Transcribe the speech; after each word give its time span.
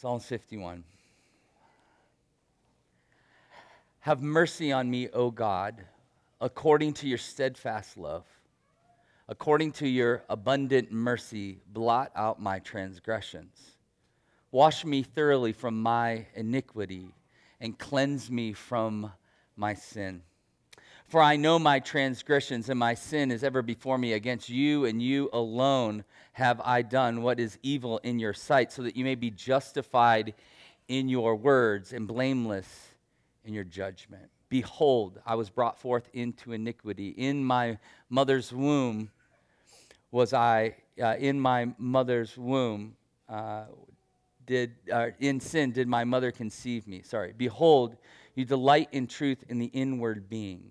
Psalm 0.00 0.20
51. 0.20 0.84
Have 3.98 4.22
mercy 4.22 4.70
on 4.70 4.88
me, 4.88 5.08
O 5.08 5.32
God, 5.32 5.84
according 6.40 6.92
to 6.92 7.08
your 7.08 7.18
steadfast 7.18 7.98
love. 7.98 8.24
According 9.28 9.72
to 9.72 9.88
your 9.88 10.22
abundant 10.28 10.92
mercy, 10.92 11.58
blot 11.72 12.12
out 12.14 12.40
my 12.40 12.60
transgressions. 12.60 13.72
Wash 14.52 14.84
me 14.84 15.02
thoroughly 15.02 15.52
from 15.52 15.82
my 15.82 16.26
iniquity 16.36 17.12
and 17.60 17.76
cleanse 17.76 18.30
me 18.30 18.52
from 18.52 19.10
my 19.56 19.74
sin. 19.74 20.22
For 21.08 21.22
I 21.22 21.36
know 21.36 21.58
my 21.58 21.80
transgressions 21.80 22.68
and 22.68 22.78
my 22.78 22.92
sin 22.92 23.30
is 23.30 23.42
ever 23.42 23.62
before 23.62 23.96
me. 23.96 24.12
Against 24.12 24.50
you 24.50 24.84
and 24.84 25.00
you 25.00 25.30
alone 25.32 26.04
have 26.32 26.60
I 26.62 26.82
done 26.82 27.22
what 27.22 27.40
is 27.40 27.58
evil 27.62 27.96
in 28.02 28.18
your 28.18 28.34
sight, 28.34 28.70
so 28.72 28.82
that 28.82 28.94
you 28.94 29.04
may 29.04 29.14
be 29.14 29.30
justified 29.30 30.34
in 30.86 31.08
your 31.08 31.34
words 31.34 31.94
and 31.94 32.06
blameless 32.06 32.88
in 33.46 33.54
your 33.54 33.64
judgment. 33.64 34.28
Behold, 34.50 35.18
I 35.24 35.34
was 35.34 35.48
brought 35.48 35.80
forth 35.80 36.08
into 36.12 36.52
iniquity. 36.52 37.08
In 37.08 37.42
my 37.42 37.78
mother's 38.10 38.52
womb 38.52 39.10
was 40.10 40.34
I, 40.34 40.76
uh, 41.02 41.16
in 41.18 41.40
my 41.40 41.68
mother's 41.78 42.36
womb, 42.36 42.96
uh, 43.30 43.64
did, 44.46 44.72
uh, 44.92 45.08
in 45.20 45.40
sin 45.40 45.72
did 45.72 45.88
my 45.88 46.04
mother 46.04 46.30
conceive 46.32 46.86
me. 46.86 47.00
Sorry. 47.02 47.32
Behold, 47.36 47.96
you 48.34 48.44
delight 48.44 48.88
in 48.92 49.06
truth 49.06 49.44
in 49.48 49.58
the 49.58 49.66
inward 49.66 50.28
being, 50.28 50.70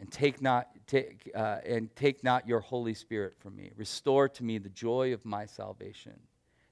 and 0.00 0.10
take 0.10 0.42
not 0.42 0.68
take 0.86 1.30
uh, 1.34 1.58
and 1.64 1.94
take 1.94 2.24
not 2.24 2.48
your 2.48 2.60
Holy 2.60 2.94
Spirit 2.94 3.34
from 3.38 3.54
me. 3.56 3.70
Restore 3.76 4.28
to 4.30 4.44
me 4.44 4.58
the 4.58 4.70
joy 4.70 5.12
of 5.12 5.24
my 5.24 5.46
salvation, 5.46 6.18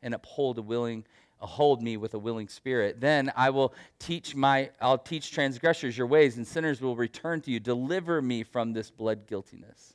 and 0.02 0.14
uphold 0.14 0.58
a 0.58 0.62
willing 0.62 1.04
hold 1.40 1.82
me 1.82 1.96
with 1.96 2.14
a 2.14 2.18
willing 2.18 2.48
spirit. 2.48 3.00
Then 3.00 3.30
I 3.36 3.50
will 3.50 3.72
teach 3.98 4.34
my 4.34 4.70
I'll 4.80 4.98
teach 4.98 5.30
transgressors 5.30 5.96
your 5.96 6.06
ways, 6.06 6.36
and 6.36 6.46
sinners 6.46 6.80
will 6.80 6.96
return 6.96 7.40
to 7.42 7.50
you. 7.50 7.60
Deliver 7.60 8.20
me 8.20 8.42
from 8.42 8.72
this 8.72 8.90
blood 8.90 9.26
guiltiness. 9.26 9.94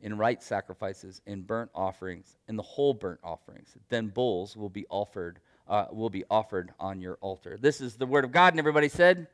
in 0.00 0.16
right 0.16 0.42
sacrifices, 0.42 1.20
in 1.26 1.42
burnt 1.42 1.70
offerings, 1.74 2.36
in 2.48 2.56
the 2.56 2.62
whole 2.62 2.94
burnt 2.94 3.20
offerings. 3.22 3.76
Then 3.88 4.08
bulls 4.08 4.56
will 4.56 4.68
be 4.68 4.86
offered, 4.90 5.40
uh, 5.68 5.86
will 5.90 6.10
be 6.10 6.24
offered 6.30 6.72
on 6.78 7.00
your 7.00 7.18
altar. 7.20 7.58
This 7.60 7.80
is 7.80 7.96
the 7.96 8.06
word 8.06 8.24
of 8.24 8.32
God, 8.32 8.52
and 8.52 8.58
everybody 8.58 8.88
said, 8.88 9.26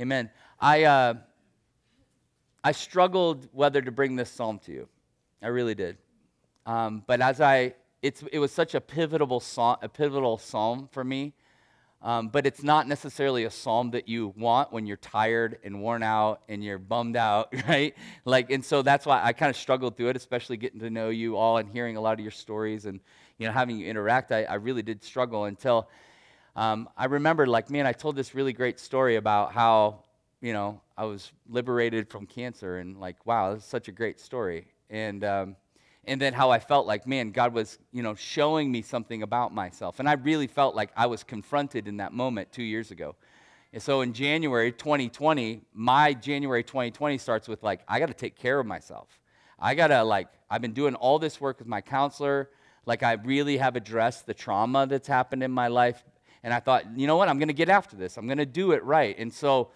Amen. 0.00 0.30
I 0.60 0.84
uh, 0.84 1.14
I 2.66 2.72
struggled 2.72 3.48
whether 3.52 3.80
to 3.80 3.92
bring 3.92 4.16
this 4.16 4.28
psalm 4.28 4.58
to 4.66 4.72
you. 4.72 4.88
I 5.40 5.46
really 5.46 5.76
did. 5.76 5.98
Um, 6.66 7.04
but 7.06 7.20
as 7.20 7.40
I, 7.40 7.74
it's, 8.02 8.24
it 8.32 8.40
was 8.40 8.50
such 8.50 8.74
a 8.74 8.80
pivotal 8.80 9.38
psalm, 9.38 9.76
a 9.82 9.88
pivotal 9.88 10.36
psalm 10.36 10.88
for 10.90 11.04
me 11.04 11.32
um, 12.02 12.28
but 12.28 12.46
it's 12.46 12.62
not 12.62 12.86
necessarily 12.86 13.44
a 13.44 13.50
psalm 13.50 13.90
that 13.92 14.08
you 14.08 14.32
want 14.36 14.72
when 14.72 14.86
you're 14.86 14.98
tired 14.98 15.58
and 15.64 15.80
worn 15.80 16.02
out 16.02 16.42
and 16.48 16.62
you're 16.62 16.78
bummed 16.78 17.16
out, 17.16 17.52
right? 17.68 17.94
Like, 18.24 18.50
and 18.50 18.64
so 18.64 18.82
that's 18.82 19.06
why 19.06 19.20
I 19.22 19.32
kind 19.32 19.50
of 19.50 19.56
struggled 19.56 19.96
through 19.96 20.10
it, 20.10 20.16
especially 20.16 20.56
getting 20.56 20.80
to 20.80 20.90
know 20.90 21.08
you 21.08 21.36
all 21.36 21.56
and 21.56 21.68
hearing 21.68 21.96
a 21.96 22.00
lot 22.00 22.14
of 22.14 22.20
your 22.20 22.30
stories 22.30 22.86
and 22.86 23.00
you 23.38 23.46
know 23.46 23.52
having 23.52 23.78
you 23.78 23.88
interact. 23.88 24.32
I, 24.32 24.44
I 24.44 24.54
really 24.54 24.82
did 24.82 25.02
struggle 25.02 25.44
until 25.44 25.88
um, 26.54 26.88
I 26.96 27.06
remembered, 27.06 27.48
like, 27.48 27.70
man, 27.70 27.86
I 27.86 27.92
told 27.92 28.16
this 28.16 28.34
really 28.34 28.52
great 28.52 28.80
story 28.80 29.16
about 29.16 29.52
how 29.52 30.04
you 30.40 30.52
know 30.52 30.80
I 30.96 31.04
was 31.04 31.32
liberated 31.48 32.08
from 32.08 32.26
cancer, 32.26 32.78
and 32.78 32.98
like, 32.98 33.26
wow, 33.26 33.54
this 33.54 33.64
is 33.64 33.68
such 33.68 33.88
a 33.88 33.92
great 33.92 34.20
story. 34.20 34.68
And 34.88 35.24
um, 35.24 35.56
and 36.06 36.20
then 36.20 36.32
how 36.32 36.50
I 36.50 36.58
felt 36.58 36.86
like, 36.86 37.06
man, 37.06 37.32
God 37.32 37.52
was, 37.52 37.78
you 37.92 38.02
know, 38.02 38.14
showing 38.14 38.70
me 38.70 38.82
something 38.82 39.22
about 39.22 39.52
myself. 39.52 39.98
And 39.98 40.08
I 40.08 40.12
really 40.12 40.46
felt 40.46 40.76
like 40.76 40.90
I 40.96 41.06
was 41.06 41.24
confronted 41.24 41.88
in 41.88 41.96
that 41.96 42.12
moment 42.12 42.52
two 42.52 42.62
years 42.62 42.90
ago. 42.90 43.16
And 43.72 43.82
so 43.82 44.00
in 44.00 44.12
January 44.12 44.72
2020, 44.72 45.62
my 45.74 46.14
January 46.14 46.62
2020 46.62 47.18
starts 47.18 47.48
with 47.48 47.62
like, 47.62 47.80
I 47.88 47.98
got 47.98 48.06
to 48.06 48.14
take 48.14 48.36
care 48.36 48.60
of 48.60 48.66
myself. 48.66 49.08
I 49.58 49.74
got 49.74 49.88
to, 49.88 50.04
like, 50.04 50.28
I've 50.48 50.62
been 50.62 50.74
doing 50.74 50.94
all 50.94 51.18
this 51.18 51.40
work 51.40 51.58
with 51.58 51.66
my 51.66 51.80
counselor. 51.80 52.50
Like, 52.84 53.02
I 53.02 53.12
really 53.12 53.56
have 53.56 53.74
addressed 53.74 54.26
the 54.26 54.34
trauma 54.34 54.86
that's 54.86 55.08
happened 55.08 55.42
in 55.42 55.50
my 55.50 55.68
life. 55.68 56.04
And 56.42 56.54
I 56.54 56.60
thought, 56.60 56.84
you 56.96 57.06
know 57.06 57.16
what? 57.16 57.28
I'm 57.28 57.38
going 57.38 57.48
to 57.48 57.54
get 57.54 57.68
after 57.68 57.96
this. 57.96 58.16
I'm 58.16 58.26
going 58.26 58.38
to 58.38 58.46
do 58.46 58.72
it 58.72 58.84
right. 58.84 59.18
And 59.18 59.32
so 59.32 59.70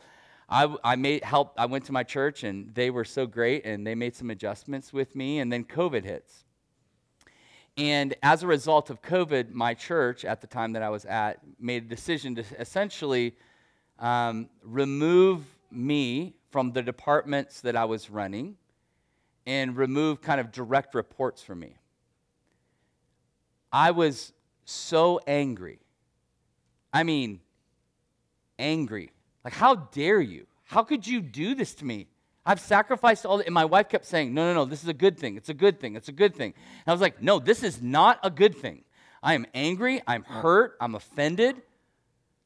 I, 0.51 0.75
I 0.83 0.97
made 0.97 1.23
help. 1.23 1.55
I 1.57 1.67
went 1.67 1.85
to 1.87 1.93
my 1.93 2.03
church 2.03 2.43
and 2.43 2.75
they 2.75 2.91
were 2.91 3.05
so 3.05 3.25
great 3.25 3.65
and 3.65 3.87
they 3.87 3.95
made 3.95 4.17
some 4.17 4.31
adjustments 4.31 4.93
with 4.93 5.15
me. 5.15 5.39
And 5.39 5.53
then 5.53 5.65
COVID 5.65 6.05
hits. 6.05 6.45
And 7.77 8.15
as 8.23 8.43
a 8.43 8.49
result 8.49 8.91
of 8.91 9.01
COVID, 9.01 9.53
my 9.53 9.75
church 9.75 10.25
at 10.25 10.41
the 10.41 10.49
time 10.49 10.73
that 10.73 10.83
I 10.83 10.91
was 10.91 11.05
at 11.05 11.39
made 11.61 11.85
a 11.85 11.89
decision 11.89 12.35
to 12.35 12.45
essentially 12.59 13.37
um, 14.01 14.49
remove 14.63 15.45
me 15.71 16.35
from 16.51 16.73
the 16.73 16.83
departments 16.83 17.61
that 17.61 17.77
I 17.77 17.85
was 17.85 18.11
running 18.11 18.57
and 19.47 19.77
remove 19.77 20.21
kind 20.21 20.41
of 20.41 20.51
direct 20.51 20.97
reports 20.97 21.43
from 21.43 21.61
me. 21.61 21.77
I 23.73 23.93
was 23.93 24.33
so 24.65 25.21
angry. 25.29 25.79
I 26.93 27.05
mean, 27.05 27.41
angry 28.59 29.13
like, 29.45 29.55
how 29.55 29.75
dare 29.75 30.21
you? 30.21 30.47
How 30.65 30.83
could 30.83 31.07
you 31.07 31.21
do 31.21 31.55
this 31.55 31.75
to 31.77 31.85
me? 31.85 32.07
I've 32.45 32.61
sacrificed 32.61 33.27
all, 33.27 33.39
the, 33.39 33.45
and 33.45 33.55
my 33.55 33.65
wife 33.65 33.89
kept 33.89 34.07
saying, 34.07 34.33
no, 34.33 34.47
no, 34.47 34.55
no, 34.55 34.65
this 34.65 34.83
is 34.83 34.89
a 34.89 34.95
good 34.95 35.19
thing. 35.19 35.37
It's 35.37 35.49
a 35.49 35.55
good 35.55 35.79
thing. 35.79 35.95
It's 35.95 36.09
a 36.09 36.13
good 36.13 36.35
thing. 36.35 36.55
And 36.55 36.89
I 36.89 36.93
was 36.93 37.01
like, 37.01 37.23
no, 37.23 37.39
this 37.39 37.63
is 37.63 37.83
not 37.83 38.19
a 38.23 38.31
good 38.31 38.57
thing. 38.57 38.85
I 39.23 39.35
am 39.35 39.47
angry. 39.53 40.01
I'm 40.07 40.23
hurt. 40.23 40.77
I'm 40.81 40.95
offended. 40.95 41.61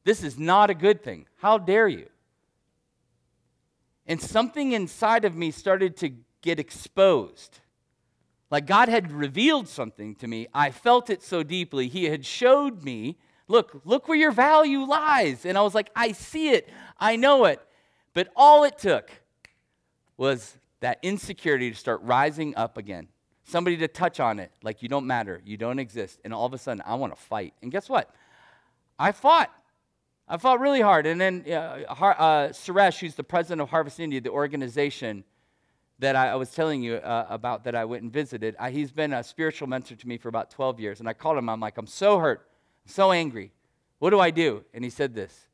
This 0.03 0.23
is 0.23 0.37
not 0.37 0.69
a 0.69 0.73
good 0.73 1.03
thing. 1.03 1.25
How 1.37 1.57
dare 1.57 1.87
you? 1.87 2.07
And 4.05 4.21
something 4.21 4.73
inside 4.73 5.25
of 5.25 5.35
me 5.35 5.51
started 5.51 5.97
to 5.97 6.11
get 6.41 6.59
exposed. 6.59 7.59
Like 8.51 8.67
God 8.67 8.89
had 8.89 9.11
revealed 9.11 9.67
something 9.67 10.15
to 10.15 10.27
me. 10.27 10.47
I 10.53 10.69
felt 10.69 11.09
it 11.09 11.23
so 11.23 11.41
deeply. 11.41 11.87
He 11.87 12.05
had 12.05 12.25
showed 12.25 12.83
me 12.83 13.17
Look, 13.47 13.81
look 13.85 14.07
where 14.07 14.17
your 14.17 14.31
value 14.31 14.81
lies. 14.81 15.45
And 15.45 15.57
I 15.57 15.61
was 15.61 15.75
like, 15.75 15.91
I 15.95 16.13
see 16.13 16.49
it. 16.49 16.69
I 16.99 17.15
know 17.15 17.45
it. 17.45 17.61
But 18.13 18.29
all 18.35 18.63
it 18.63 18.77
took 18.77 19.11
was 20.17 20.57
that 20.79 20.99
insecurity 21.03 21.69
to 21.69 21.75
start 21.75 22.01
rising 22.03 22.55
up 22.55 22.77
again. 22.77 23.07
Somebody 23.43 23.77
to 23.77 23.87
touch 23.87 24.19
on 24.19 24.39
it, 24.39 24.51
like 24.63 24.81
you 24.81 24.89
don't 24.89 25.05
matter, 25.05 25.41
you 25.45 25.57
don't 25.57 25.77
exist. 25.77 26.19
And 26.25 26.33
all 26.33 26.45
of 26.45 26.53
a 26.53 26.57
sudden, 26.57 26.81
I 26.85 26.95
want 26.95 27.15
to 27.15 27.21
fight. 27.21 27.53
And 27.61 27.71
guess 27.71 27.87
what? 27.87 28.09
I 28.97 29.11
fought. 29.11 29.51
I 30.27 30.37
fought 30.37 30.59
really 30.59 30.81
hard. 30.81 31.05
And 31.05 31.21
then 31.21 31.43
uh, 31.47 31.51
uh, 31.51 32.49
Suresh, 32.49 32.99
who's 32.99 33.13
the 33.13 33.23
president 33.23 33.61
of 33.61 33.69
Harvest 33.69 33.99
India, 33.99 34.19
the 34.19 34.31
organization 34.31 35.23
that 35.99 36.15
I, 36.15 36.29
I 36.29 36.35
was 36.35 36.49
telling 36.49 36.81
you 36.81 36.95
uh, 36.95 37.27
about 37.29 37.65
that 37.65 37.75
I 37.75 37.85
went 37.85 38.01
and 38.01 38.11
visited, 38.11 38.55
uh, 38.57 38.69
he's 38.69 38.91
been 38.91 39.13
a 39.13 39.23
spiritual 39.23 39.67
mentor 39.67 39.95
to 39.95 40.07
me 40.07 40.17
for 40.17 40.29
about 40.29 40.49
12 40.49 40.79
years. 40.79 40.99
And 40.99 41.07
I 41.07 41.13
called 41.13 41.37
him, 41.37 41.47
I'm 41.47 41.59
like, 41.59 41.77
I'm 41.77 41.85
so 41.85 42.17
hurt 42.17 42.47
so 42.85 43.11
angry. 43.11 43.51
What 43.99 44.11
do 44.11 44.19
I 44.19 44.31
do? 44.31 44.63
And 44.73 44.83
he 44.83 44.89
said 44.89 45.13
this 45.15 45.47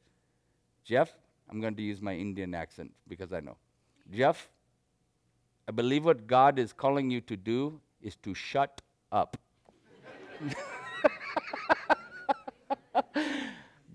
Jeff, 0.83 1.11
I'm 1.49 1.61
going 1.61 1.75
to 1.75 1.81
use 1.81 2.01
my 2.01 2.15
Indian 2.15 2.53
accent 2.55 2.91
because 3.07 3.33
I 3.33 3.39
know. 3.39 3.57
Jeff, 4.11 4.49
I 5.67 5.71
believe 5.71 6.05
what 6.05 6.27
God 6.27 6.59
is 6.59 6.73
calling 6.73 7.09
you 7.11 7.21
to 7.21 7.37
do 7.37 7.79
is 8.01 8.15
to 8.17 8.33
shut 8.33 8.81
up. 9.11 9.37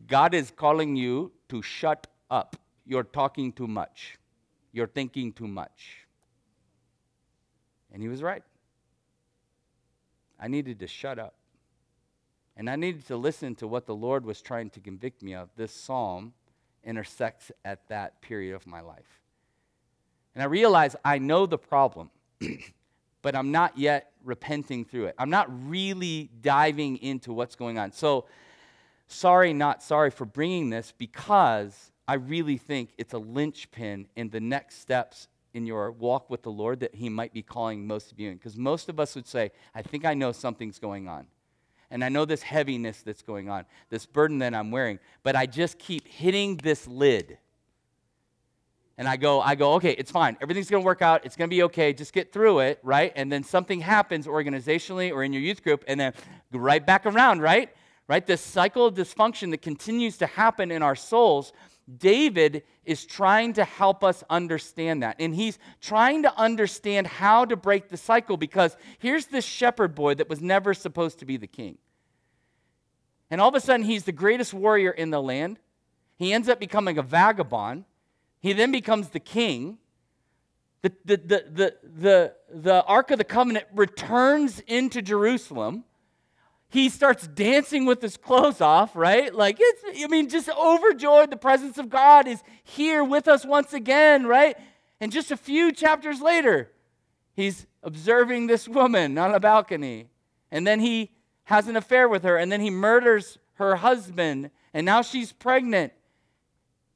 God 0.07 0.35
is 0.35 0.51
calling 0.51 0.95
you 0.97 1.33
to 1.49 1.61
shut 1.63 2.07
up. 2.31 2.57
You're 2.85 3.05
talking 3.05 3.53
too 3.53 3.67
much. 3.67 4.19
You're 4.73 4.87
thinking 4.87 5.33
too 5.33 5.49
much. 5.49 6.07
And 7.93 8.01
he 8.03 8.09
was 8.09 8.23
right. 8.23 8.43
I 10.39 10.49
needed 10.49 10.79
to 10.81 10.87
shut 10.87 11.19
up. 11.19 11.35
And 12.57 12.71
I 12.71 12.77
needed 12.77 13.07
to 13.09 13.17
listen 13.17 13.55
to 13.57 13.67
what 13.67 13.87
the 13.87 13.95
Lord 13.95 14.25
was 14.25 14.41
trying 14.41 14.71
to 14.71 14.81
convict 14.81 15.23
me 15.23 15.35
of. 15.35 15.51
This 15.57 15.73
psalm 15.73 16.33
intersects 16.83 17.53
at 17.65 17.87
that 17.89 18.23
period 18.23 18.55
of 18.55 18.67
my 18.67 18.81
life. 18.81 19.21
And 20.35 20.43
I 20.43 20.47
realize 20.47 20.97
I 21.05 21.19
know 21.19 21.47
the 21.47 21.59
problem, 21.59 22.11
but 23.23 23.35
I'm 23.35 23.53
not 23.53 23.77
yet 23.77 24.13
repenting 24.25 24.85
through 24.85 25.07
it. 25.07 25.15
I'm 25.19 25.31
not 25.31 25.49
really 25.69 26.31
diving 26.41 26.99
into 26.99 27.33
what's 27.33 27.57
going 27.57 27.79
on. 27.79 27.93
So, 27.93 28.27
sorry, 29.07 29.53
not 29.53 29.83
sorry 29.83 30.11
for 30.11 30.25
bringing 30.25 30.71
this 30.71 30.93
because 30.97 31.93
I 32.09 32.15
really 32.15 32.57
think 32.57 32.91
it's 32.99 33.15
a 33.15 33.19
linchpin 33.19 34.09
in 34.17 34.31
the 34.31 34.41
next 34.41 34.81
steps 34.81 35.29
in 35.55 35.67
your 35.67 35.91
walk 35.91 36.29
with 36.29 36.43
the 36.43 36.51
Lord 36.51 36.81
that 36.81 36.95
He 36.95 37.09
might 37.09 37.33
be 37.33 37.43
calling 37.43 37.87
most 37.87 38.13
of 38.13 38.21
you 38.21 38.31
in. 38.31 38.37
Because 38.37 38.57
most 38.57 38.89
of 38.89 39.01
us 39.01 39.15
would 39.15 39.27
say, 39.27 39.53
I 39.75 39.83
think 39.83 40.05
I 40.05 40.15
know 40.15 40.33
something's 40.33 40.79
going 40.79 41.09
on. 41.09 41.27
And 41.91 42.05
I 42.05 42.09
know 42.09 42.25
this 42.25 42.43
heaviness 42.43 43.03
that's 43.03 43.23
going 43.23 43.49
on, 43.49 43.65
this 43.91 44.07
burden 44.07 44.39
that 44.39 44.55
I'm 44.55 44.71
wearing, 44.71 44.99
but 45.23 45.37
I 45.37 45.47
just 45.47 45.79
keep 45.79 46.07
hitting 46.07 46.57
this 46.57 46.87
lid. 46.87 47.39
And 48.99 49.07
I 49.07 49.17
go, 49.17 49.41
I 49.41 49.55
go, 49.55 49.75
okay, 49.75 49.93
it's 49.93 50.11
fine. 50.11 50.37
Everything's 50.41 50.71
gonna 50.71 50.85
work 50.85 51.03
out. 51.03 51.25
It's 51.25 51.37
gonna 51.37 51.49
be 51.49 51.63
okay. 51.65 51.93
Just 51.93 52.13
get 52.13 52.33
through 52.33 52.61
it, 52.61 52.81
right? 52.83 53.13
And 53.15 53.31
then 53.31 53.45
something 53.45 53.81
happens 53.81 54.27
organizationally 54.27 55.13
or 55.13 55.23
in 55.23 55.33
your 55.33 55.43
youth 55.43 55.63
group, 55.63 55.85
and 55.87 56.01
then 56.01 56.15
right 56.51 56.85
back 56.85 57.05
around, 57.05 57.43
right? 57.43 57.71
Right? 58.09 58.27
This 58.27 58.41
cycle 58.41 58.87
of 58.87 58.95
dysfunction 58.95 59.51
that 59.51 59.63
continues 59.63 60.17
to 60.19 60.27
happen 60.27 60.71
in 60.71 60.83
our 60.83 60.95
souls 60.95 61.53
David 61.95 62.65
is 62.85 63.07
trying 63.07 63.53
to 63.55 63.65
help 63.65 64.03
us 64.03 64.25
understand 64.29 65.03
that. 65.03 65.17
And 65.21 65.35
he's 65.35 65.59
trying 65.81 66.23
to 66.25 66.37
understand 66.37 67.07
how 67.07 67.45
to 67.45 67.57
break 67.57 67.89
the 67.89 67.97
cycle 67.97 68.37
because 68.37 68.77
here's 68.99 69.27
this 69.27 69.45
shepherd 69.45 69.95
boy 69.95 70.15
that 70.15 70.29
was 70.29 70.41
never 70.41 70.75
supposed 70.75 71.21
to 71.21 71.25
be 71.25 71.37
the 71.37 71.47
king. 71.47 71.79
And 73.31 73.41
all 73.41 73.49
of 73.49 73.55
a 73.55 73.61
sudden, 73.61 73.87
he's 73.87 74.05
the 74.05 74.13
greatest 74.13 74.53
warrior 74.53 74.91
in 74.91 75.11
the 75.11 75.23
land. 75.23 75.59
He 76.17 76.33
ends 76.33 76.49
up 76.49 76.59
becoming 76.59 76.99
a 76.99 77.03
vagabond. 77.03 77.85
He 78.41 78.53
then 78.53 78.73
becomes 78.73 79.09
the 79.09 79.21
king. 79.21 79.79
The, 80.83 80.93
the, 81.05 81.17
the, 81.17 81.45
the, 81.51 81.77
the, 81.83 82.35
the 82.53 82.85
Ark 82.85 83.11
of 83.11 83.19
the 83.19 83.25
Covenant 83.25 83.67
returns 83.75 84.61
into 84.61 85.03
Jerusalem 85.03 85.85
he 86.77 86.91
starts 86.91 87.27
dancing 87.27 87.87
with 87.87 88.03
his 88.03 88.19
clothes 88.19 88.61
off, 88.61 88.95
right? 88.95 89.35
Like 89.35 89.57
it's, 89.59 89.83
I 90.05 90.07
mean, 90.09 90.29
just 90.29 90.51
overjoyed. 90.51 91.31
The 91.31 91.37
presence 91.39 91.79
of 91.79 91.89
God 91.89 92.29
is 92.29 92.43
here 92.63 93.03
with 93.03 93.29
us 93.29 93.47
once 93.47 93.73
again, 93.73 94.27
right? 94.27 94.59
And 95.01 95.11
just 95.11 95.31
a 95.31 95.39
few 95.39 95.73
chapters 95.73 96.21
later, 96.21 96.71
he's 97.33 97.67
observing 97.83 98.49
this 98.49 98.69
woman 98.69 99.17
on 99.17 99.35
a 99.35 99.41
balcony. 99.41 100.11
And 100.51 100.67
then 100.67 100.81
he 100.81 101.13
has 101.45 101.67
an 101.67 101.77
affair 101.77 102.11
with 102.11 102.25
her. 102.25 102.37
And 102.37 102.53
then 102.53 102.61
he 102.61 102.69
murders 102.69 103.39
her 103.55 103.77
husband. 103.77 104.51
And 104.75 104.85
now 104.85 105.01
she's 105.01 105.33
pregnant. 105.33 105.95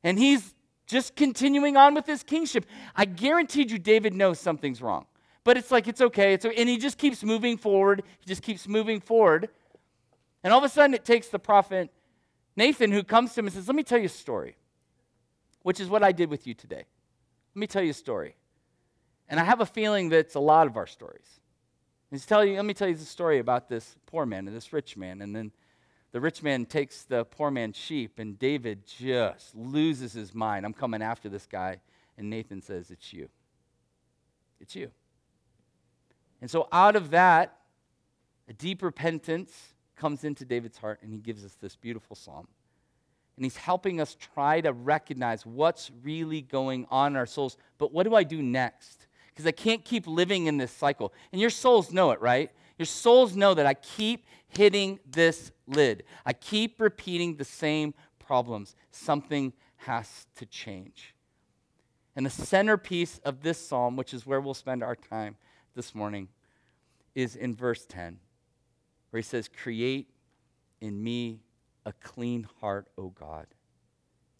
And 0.04 0.18
he's 0.18 0.54
just 0.86 1.16
continuing 1.16 1.78
on 1.78 1.94
with 1.94 2.04
his 2.04 2.22
kingship. 2.22 2.66
I 2.94 3.06
guaranteed 3.06 3.70
you, 3.70 3.78
David 3.78 4.12
knows 4.12 4.38
something's 4.38 4.82
wrong. 4.82 5.06
But 5.42 5.56
it's 5.56 5.70
like, 5.70 5.88
it's 5.88 6.02
okay. 6.02 6.34
It's, 6.34 6.44
and 6.44 6.68
he 6.68 6.76
just 6.76 6.98
keeps 6.98 7.24
moving 7.24 7.56
forward. 7.56 8.02
He 8.18 8.26
just 8.26 8.42
keeps 8.42 8.68
moving 8.68 9.00
forward. 9.00 9.48
And 10.42 10.52
all 10.52 10.58
of 10.58 10.64
a 10.64 10.68
sudden, 10.68 10.94
it 10.94 11.04
takes 11.04 11.28
the 11.28 11.38
prophet 11.38 11.90
Nathan 12.56 12.92
who 12.92 13.02
comes 13.02 13.34
to 13.34 13.40
him 13.40 13.46
and 13.46 13.54
says, 13.54 13.68
Let 13.68 13.76
me 13.76 13.82
tell 13.82 13.98
you 13.98 14.06
a 14.06 14.08
story, 14.08 14.56
which 15.62 15.80
is 15.80 15.88
what 15.88 16.02
I 16.02 16.12
did 16.12 16.30
with 16.30 16.46
you 16.46 16.54
today. 16.54 16.84
Let 17.54 17.60
me 17.60 17.66
tell 17.66 17.82
you 17.82 17.90
a 17.90 17.94
story. 17.94 18.36
And 19.28 19.38
I 19.38 19.44
have 19.44 19.60
a 19.60 19.66
feeling 19.66 20.08
that 20.10 20.18
it's 20.18 20.34
a 20.34 20.40
lot 20.40 20.66
of 20.66 20.76
our 20.76 20.86
stories. 20.86 21.40
He's 22.10 22.26
telling 22.26 22.50
you, 22.50 22.56
let 22.56 22.64
me 22.64 22.74
tell 22.74 22.88
you 22.88 22.96
the 22.96 23.04
story 23.04 23.38
about 23.38 23.68
this 23.68 23.96
poor 24.06 24.26
man 24.26 24.48
and 24.48 24.56
this 24.56 24.72
rich 24.72 24.96
man. 24.96 25.22
And 25.22 25.34
then 25.34 25.52
the 26.10 26.20
rich 26.20 26.42
man 26.42 26.66
takes 26.66 27.04
the 27.04 27.24
poor 27.24 27.52
man's 27.52 27.76
sheep, 27.76 28.18
and 28.18 28.36
David 28.36 28.84
just 28.84 29.54
loses 29.54 30.12
his 30.12 30.34
mind. 30.34 30.66
I'm 30.66 30.72
coming 30.72 31.02
after 31.02 31.28
this 31.28 31.46
guy. 31.46 31.80
And 32.18 32.28
Nathan 32.28 32.60
says, 32.62 32.90
It's 32.90 33.12
you. 33.12 33.28
It's 34.60 34.74
you. 34.74 34.90
And 36.40 36.50
so, 36.50 36.68
out 36.72 36.96
of 36.96 37.10
that, 37.10 37.56
a 38.48 38.52
deep 38.52 38.82
repentance, 38.82 39.74
comes 40.00 40.24
into 40.24 40.46
David's 40.46 40.78
heart 40.78 41.00
and 41.02 41.12
he 41.12 41.18
gives 41.18 41.44
us 41.44 41.56
this 41.60 41.76
beautiful 41.76 42.16
psalm. 42.16 42.48
And 43.36 43.44
he's 43.44 43.58
helping 43.58 44.00
us 44.00 44.16
try 44.34 44.60
to 44.62 44.72
recognize 44.72 45.44
what's 45.44 45.90
really 46.02 46.40
going 46.40 46.86
on 46.90 47.12
in 47.12 47.16
our 47.16 47.26
souls. 47.26 47.58
But 47.76 47.92
what 47.92 48.04
do 48.04 48.14
I 48.14 48.22
do 48.22 48.42
next? 48.42 49.06
Because 49.28 49.46
I 49.46 49.52
can't 49.52 49.84
keep 49.84 50.06
living 50.06 50.46
in 50.46 50.56
this 50.56 50.72
cycle. 50.72 51.12
And 51.32 51.40
your 51.40 51.50
souls 51.50 51.92
know 51.92 52.12
it, 52.12 52.20
right? 52.20 52.50
Your 52.78 52.86
souls 52.86 53.36
know 53.36 53.52
that 53.52 53.66
I 53.66 53.74
keep 53.74 54.24
hitting 54.48 54.98
this 55.06 55.52
lid. 55.66 56.04
I 56.24 56.32
keep 56.32 56.80
repeating 56.80 57.36
the 57.36 57.44
same 57.44 57.92
problems. 58.18 58.74
Something 58.90 59.52
has 59.76 60.26
to 60.36 60.46
change. 60.46 61.14
And 62.16 62.24
the 62.24 62.30
centerpiece 62.30 63.20
of 63.24 63.42
this 63.42 63.58
psalm, 63.58 63.96
which 63.96 64.14
is 64.14 64.26
where 64.26 64.40
we'll 64.40 64.54
spend 64.54 64.82
our 64.82 64.96
time 64.96 65.36
this 65.74 65.94
morning, 65.94 66.28
is 67.14 67.36
in 67.36 67.54
verse 67.54 67.84
10 67.86 68.18
where 69.10 69.18
he 69.18 69.22
says, 69.22 69.48
Create 69.48 70.08
in 70.80 71.02
me 71.02 71.40
a 71.84 71.92
clean 71.92 72.46
heart, 72.60 72.88
O 72.96 73.08
God, 73.08 73.46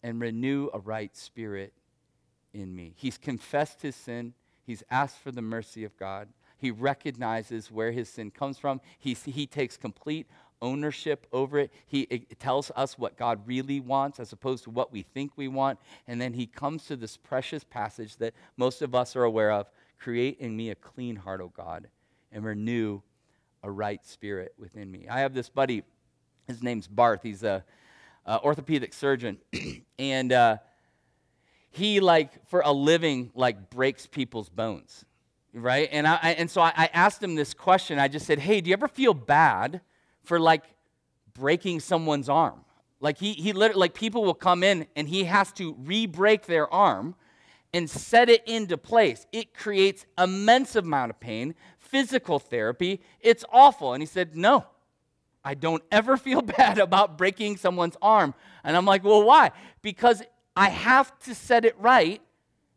and 0.03 0.19
renew 0.21 0.69
a 0.73 0.79
right 0.79 1.15
spirit 1.15 1.73
in 2.53 2.75
me. 2.75 2.93
He's 2.97 3.17
confessed 3.17 3.81
his 3.81 3.95
sin, 3.95 4.33
he's 4.65 4.83
asked 4.89 5.19
for 5.19 5.31
the 5.31 5.41
mercy 5.41 5.83
of 5.83 5.97
God. 5.97 6.29
He 6.57 6.69
recognizes 6.69 7.71
where 7.71 7.91
his 7.91 8.07
sin 8.07 8.29
comes 8.29 8.59
from. 8.59 8.81
He, 8.99 9.15
he 9.15 9.47
takes 9.47 9.77
complete 9.77 10.27
ownership 10.61 11.25
over 11.33 11.57
it. 11.57 11.73
He 11.87 12.01
it 12.01 12.39
tells 12.39 12.71
us 12.75 12.99
what 12.99 13.17
God 13.17 13.47
really 13.47 13.79
wants 13.79 14.19
as 14.19 14.31
opposed 14.31 14.65
to 14.65 14.69
what 14.69 14.91
we 14.91 15.01
think 15.01 15.31
we 15.35 15.47
want. 15.47 15.79
And 16.07 16.21
then 16.21 16.33
he 16.33 16.45
comes 16.45 16.85
to 16.85 16.95
this 16.95 17.17
precious 17.17 17.63
passage 17.63 18.17
that 18.17 18.35
most 18.57 18.83
of 18.83 18.93
us 18.93 19.15
are 19.15 19.23
aware 19.23 19.51
of 19.51 19.71
Create 20.01 20.39
in 20.39 20.57
me 20.57 20.71
a 20.71 20.75
clean 20.75 21.15
heart, 21.15 21.41
O 21.41 21.49
God, 21.55 21.87
and 22.31 22.43
renew 22.43 23.01
a 23.63 23.71
right 23.71 24.05
spirit 24.05 24.53
within 24.57 24.91
me. 24.91 25.07
I 25.09 25.21
have 25.21 25.33
this 25.33 25.49
buddy, 25.49 25.83
his 26.47 26.63
name's 26.63 26.87
Barth. 26.87 27.21
He's 27.23 27.43
a, 27.43 27.63
a 28.25 28.39
orthopedic 28.41 28.93
surgeon, 28.93 29.37
and 29.99 30.31
uh, 30.31 30.57
he 31.69 31.99
like 31.99 32.47
for 32.47 32.61
a 32.61 32.71
living 32.71 33.31
like 33.35 33.69
breaks 33.69 34.07
people's 34.07 34.49
bones, 34.49 35.05
right? 35.53 35.89
And 35.91 36.07
I, 36.07 36.35
and 36.37 36.49
so 36.49 36.61
I, 36.61 36.73
I 36.75 36.89
asked 36.93 37.21
him 37.21 37.35
this 37.35 37.53
question. 37.53 37.99
I 37.99 38.07
just 38.07 38.25
said, 38.25 38.39
"Hey, 38.39 38.61
do 38.61 38.69
you 38.69 38.73
ever 38.73 38.87
feel 38.87 39.13
bad 39.13 39.81
for 40.23 40.39
like 40.39 40.63
breaking 41.33 41.79
someone's 41.79 42.29
arm?" 42.29 42.65
Like 42.99 43.17
he 43.17 43.33
he 43.33 43.53
literally 43.53 43.79
like 43.79 43.93
people 43.93 44.23
will 44.23 44.33
come 44.33 44.63
in 44.63 44.87
and 44.95 45.09
he 45.09 45.23
has 45.25 45.51
to 45.53 45.75
re-break 45.79 46.45
their 46.45 46.71
arm 46.71 47.15
and 47.73 47.89
set 47.89 48.29
it 48.29 48.47
into 48.47 48.77
place. 48.77 49.25
It 49.31 49.53
creates 49.53 50.05
immense 50.17 50.75
amount 50.75 51.09
of 51.09 51.19
pain 51.19 51.55
physical 51.91 52.39
therapy. 52.39 53.01
It's 53.19 53.43
awful. 53.51 53.93
And 53.93 54.01
he 54.01 54.07
said, 54.07 54.35
No, 54.35 54.65
I 55.43 55.53
don't 55.53 55.83
ever 55.91 56.17
feel 56.17 56.41
bad 56.57 56.79
about 56.79 57.17
breaking 57.17 57.57
someone's 57.57 57.97
arm. 58.01 58.33
And 58.63 58.75
I'm 58.75 58.85
like, 58.85 59.03
Well, 59.03 59.23
why? 59.23 59.51
Because 59.81 60.23
I 60.55 60.69
have 60.69 61.17
to 61.19 61.35
set 61.35 61.65
it 61.65 61.77
right 61.77 62.21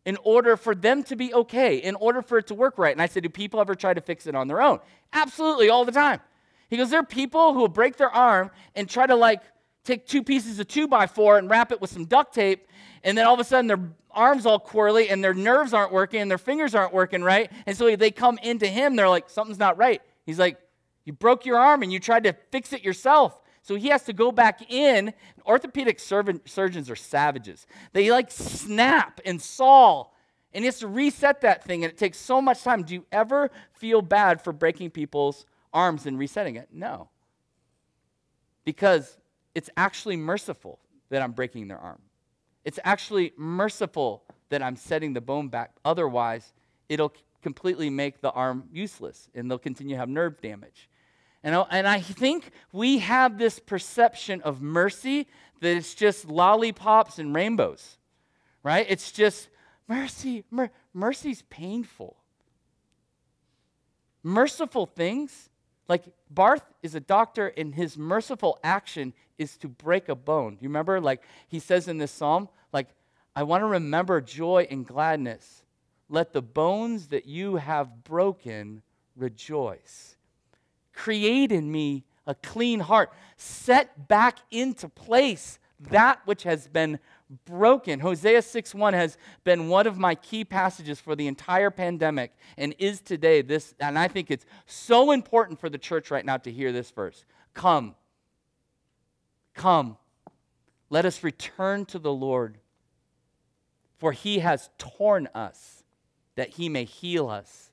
in 0.04 0.18
order 0.22 0.56
for 0.56 0.74
them 0.74 1.02
to 1.04 1.16
be 1.16 1.32
okay, 1.32 1.76
in 1.76 1.94
order 1.94 2.20
for 2.20 2.38
it 2.38 2.48
to 2.48 2.54
work 2.54 2.76
right. 2.76 2.92
And 2.92 3.00
I 3.00 3.06
said, 3.06 3.22
Do 3.22 3.28
people 3.28 3.60
ever 3.60 3.74
try 3.74 3.94
to 3.94 4.00
fix 4.00 4.26
it 4.26 4.34
on 4.34 4.48
their 4.48 4.60
own? 4.60 4.80
Absolutely, 5.12 5.70
all 5.70 5.84
the 5.84 5.92
time. 5.92 6.20
He 6.68 6.76
goes, 6.76 6.90
There 6.90 7.00
are 7.00 7.06
people 7.06 7.54
who 7.54 7.60
will 7.60 7.68
break 7.68 7.96
their 7.96 8.10
arm 8.10 8.50
and 8.74 8.90
try 8.90 9.06
to 9.06 9.14
like 9.14 9.42
take 9.84 10.06
two 10.06 10.22
pieces 10.22 10.58
of 10.58 10.66
two 10.66 10.88
by 10.88 11.06
four 11.06 11.38
and 11.38 11.48
wrap 11.48 11.70
it 11.70 11.80
with 11.80 11.90
some 11.90 12.04
duct 12.04 12.34
tape, 12.34 12.66
and 13.04 13.16
then 13.16 13.26
all 13.26 13.34
of 13.34 13.40
a 13.40 13.44
sudden 13.44 13.68
their 13.68 13.80
arms 14.14 14.46
all 14.46 14.58
quirly 14.58 15.10
and 15.10 15.22
their 15.22 15.34
nerves 15.34 15.72
aren't 15.74 15.92
working 15.92 16.20
and 16.20 16.30
their 16.30 16.38
fingers 16.38 16.74
aren't 16.74 16.92
working 16.92 17.22
right. 17.22 17.50
And 17.66 17.76
so 17.76 17.94
they 17.96 18.10
come 18.10 18.38
into 18.42 18.66
him, 18.66 18.96
they're 18.96 19.08
like, 19.08 19.28
something's 19.30 19.58
not 19.58 19.76
right. 19.76 20.00
He's 20.24 20.38
like, 20.38 20.58
You 21.04 21.12
broke 21.12 21.44
your 21.44 21.58
arm 21.58 21.82
and 21.82 21.92
you 21.92 22.00
tried 22.00 22.24
to 22.24 22.34
fix 22.50 22.72
it 22.72 22.82
yourself. 22.82 23.40
So 23.64 23.76
he 23.76 23.88
has 23.88 24.02
to 24.04 24.12
go 24.12 24.30
back 24.30 24.70
in. 24.70 25.14
Orthopedic 25.46 25.98
surgeons 25.98 26.90
are 26.90 26.96
savages. 26.96 27.66
They 27.92 28.10
like 28.10 28.30
snap 28.30 29.20
and 29.24 29.40
saw, 29.40 30.08
and 30.52 30.62
he 30.62 30.66
has 30.66 30.80
to 30.80 30.86
reset 30.86 31.40
that 31.40 31.64
thing, 31.64 31.82
and 31.82 31.90
it 31.90 31.96
takes 31.96 32.18
so 32.18 32.42
much 32.42 32.62
time. 32.62 32.82
Do 32.82 32.92
you 32.92 33.06
ever 33.10 33.50
feel 33.72 34.02
bad 34.02 34.42
for 34.42 34.52
breaking 34.52 34.90
people's 34.90 35.46
arms 35.72 36.04
and 36.04 36.18
resetting 36.18 36.56
it? 36.56 36.68
No. 36.72 37.08
Because 38.66 39.18
it's 39.54 39.70
actually 39.78 40.16
merciful 40.16 40.78
that 41.08 41.22
I'm 41.22 41.32
breaking 41.32 41.68
their 41.68 41.78
arm. 41.78 42.00
It's 42.64 42.78
actually 42.84 43.32
merciful 43.36 44.24
that 44.48 44.62
I'm 44.62 44.76
setting 44.76 45.12
the 45.12 45.20
bone 45.20 45.48
back. 45.48 45.72
Otherwise, 45.84 46.52
it'll 46.88 47.12
completely 47.42 47.90
make 47.90 48.20
the 48.20 48.30
arm 48.30 48.64
useless 48.72 49.28
and 49.34 49.50
they'll 49.50 49.58
continue 49.58 49.94
to 49.94 49.98
have 50.00 50.08
nerve 50.08 50.40
damage. 50.40 50.88
And 51.42 51.54
I, 51.54 51.66
and 51.70 51.86
I 51.86 52.00
think 52.00 52.50
we 52.72 52.98
have 52.98 53.36
this 53.36 53.58
perception 53.58 54.40
of 54.42 54.62
mercy 54.62 55.28
that 55.60 55.76
it's 55.76 55.94
just 55.94 56.24
lollipops 56.26 57.18
and 57.18 57.34
rainbows, 57.34 57.98
right? 58.62 58.86
It's 58.88 59.12
just 59.12 59.48
mercy. 59.86 60.44
Mer- 60.50 60.70
mercy's 60.94 61.42
painful. 61.42 62.16
Merciful 64.22 64.86
things, 64.86 65.50
like 65.86 66.04
Barth 66.30 66.64
is 66.82 66.94
a 66.94 67.00
doctor, 67.00 67.48
and 67.48 67.74
his 67.74 67.98
merciful 67.98 68.58
action 68.64 69.12
is 69.38 69.56
to 69.58 69.68
break 69.68 70.08
a 70.08 70.14
bone. 70.14 70.56
Do 70.56 70.62
you 70.62 70.68
remember? 70.68 71.00
Like 71.00 71.22
he 71.48 71.58
says 71.58 71.88
in 71.88 71.98
this 71.98 72.12
psalm, 72.12 72.48
like, 72.72 72.88
I 73.36 73.42
want 73.42 73.62
to 73.62 73.66
remember 73.66 74.20
joy 74.20 74.66
and 74.70 74.86
gladness. 74.86 75.62
Let 76.08 76.32
the 76.32 76.42
bones 76.42 77.08
that 77.08 77.26
you 77.26 77.56
have 77.56 78.04
broken 78.04 78.82
rejoice. 79.16 80.16
Create 80.92 81.50
in 81.50 81.70
me 81.70 82.04
a 82.26 82.34
clean 82.34 82.80
heart. 82.80 83.12
Set 83.36 84.08
back 84.08 84.38
into 84.50 84.88
place 84.88 85.58
that 85.90 86.20
which 86.24 86.44
has 86.44 86.68
been 86.68 86.98
broken. 87.44 88.00
Hosea 88.00 88.42
6:1 88.42 88.92
has 88.92 89.18
been 89.44 89.68
one 89.68 89.86
of 89.86 89.98
my 89.98 90.14
key 90.14 90.44
passages 90.44 91.00
for 91.00 91.16
the 91.16 91.26
entire 91.26 91.70
pandemic 91.70 92.32
and 92.56 92.74
is 92.78 93.00
today 93.00 93.42
this 93.42 93.74
and 93.80 93.98
I 93.98 94.08
think 94.08 94.30
it's 94.30 94.46
so 94.66 95.10
important 95.10 95.58
for 95.58 95.68
the 95.68 95.78
church 95.78 96.10
right 96.10 96.24
now 96.24 96.36
to 96.38 96.52
hear 96.52 96.72
this 96.72 96.90
verse. 96.90 97.24
Come. 97.54 97.96
Come. 99.54 99.96
Let 100.90 101.04
us 101.04 101.24
return 101.24 101.86
to 101.86 101.98
the 101.98 102.12
Lord. 102.12 102.58
For 103.96 104.12
he 104.12 104.40
has 104.40 104.70
torn 104.76 105.28
us 105.34 105.84
that 106.34 106.50
he 106.50 106.68
may 106.68 106.84
heal 106.84 107.28
us. 107.28 107.70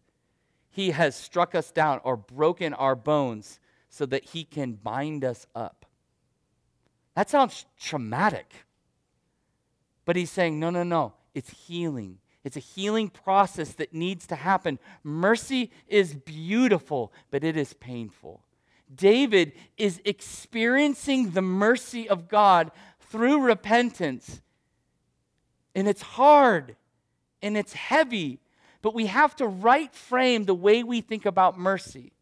He 0.69 0.91
has 0.91 1.15
struck 1.15 1.53
us 1.53 1.71
down 1.71 2.00
or 2.03 2.15
broken 2.15 2.73
our 2.73 2.95
bones 2.95 3.59
so 3.89 4.05
that 4.05 4.23
he 4.25 4.43
can 4.43 4.73
bind 4.73 5.25
us 5.25 5.45
up. 5.53 5.85
That 7.15 7.29
sounds 7.29 7.65
traumatic. 7.77 8.53
But 10.05 10.15
he's 10.15 10.31
saying, 10.31 10.59
no, 10.59 10.69
no, 10.69 10.83
no. 10.83 11.13
It's 11.33 11.50
healing. 11.50 12.19
It's 12.43 12.57
a 12.57 12.61
healing 12.61 13.09
process 13.09 13.73
that 13.73 13.93
needs 13.93 14.25
to 14.27 14.35
happen. 14.35 14.79
Mercy 15.03 15.71
is 15.88 16.13
beautiful, 16.13 17.11
but 17.29 17.43
it 17.43 17.57
is 17.57 17.73
painful. 17.73 18.41
David 18.93 19.53
is 19.77 20.01
experiencing 20.05 21.31
the 21.31 21.41
mercy 21.41 22.10
of 22.10 22.27
God 22.27 22.71
through 23.00 23.41
repentance. 23.41 24.41
And 25.75 25.88
it's 25.88 26.01
hard 26.01 26.75
and 27.41 27.57
it's 27.57 27.74
heavy, 27.74 28.39
but 28.81 28.93
we 28.93 29.07
have 29.07 29.36
to 29.38 29.48
right 29.48 29.93
frame 29.93 30.45
the 30.45 30.53
way 30.53 30.83
we 30.83 31.01
think 31.01 31.25
about 31.25 31.57
mercy. 31.57 32.13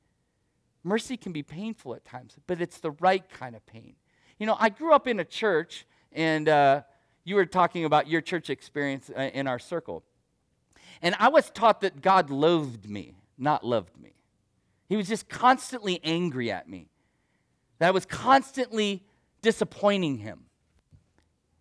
Mercy 0.83 1.17
can 1.17 1.31
be 1.31 1.43
painful 1.43 1.93
at 1.93 2.05
times, 2.05 2.37
but 2.47 2.61
it's 2.61 2.79
the 2.79 2.91
right 2.91 3.27
kind 3.29 3.55
of 3.55 3.65
pain. 3.65 3.95
You 4.37 4.45
know, 4.45 4.55
I 4.59 4.69
grew 4.69 4.93
up 4.93 5.07
in 5.07 5.19
a 5.19 5.25
church, 5.25 5.85
and 6.13 6.47
uh, 6.47 6.83
you 7.25 7.35
were 7.35 7.45
talking 7.45 7.83
about 7.83 8.07
your 8.07 8.21
church 8.21 8.49
experience 8.49 9.11
uh, 9.15 9.29
in 9.33 9.45
our 9.47 9.59
circle. 9.59 10.03
And 11.01 11.15
I 11.19 11.27
was 11.27 11.49
taught 11.49 11.81
that 11.81 12.01
God 12.01 12.29
loathed 12.29 12.89
me, 12.89 13.15
not 13.37 13.65
loved 13.65 13.97
me. 13.99 14.13
He 14.89 14.97
was 14.97 15.07
just 15.07 15.29
constantly 15.29 16.01
angry 16.03 16.51
at 16.51 16.67
me, 16.67 16.89
that 17.77 17.87
I 17.87 17.91
was 17.91 18.05
constantly 18.05 19.05
disappointing 19.41 20.17
him. 20.17 20.45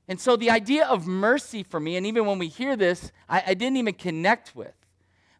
And 0.09 0.19
so 0.19 0.37
the 0.37 0.51
idea 0.51 0.87
of 0.87 1.07
mercy 1.07 1.63
for 1.63 1.79
me, 1.79 1.97
and 1.97 2.07
even 2.07 2.25
when 2.25 2.39
we 2.39 2.49
hear 2.49 2.75
this, 2.75 3.13
I, 3.29 3.43
I 3.49 3.55
didn't 3.55 3.77
even 3.77 3.95
connect 3.95 4.57
with. 4.57 4.73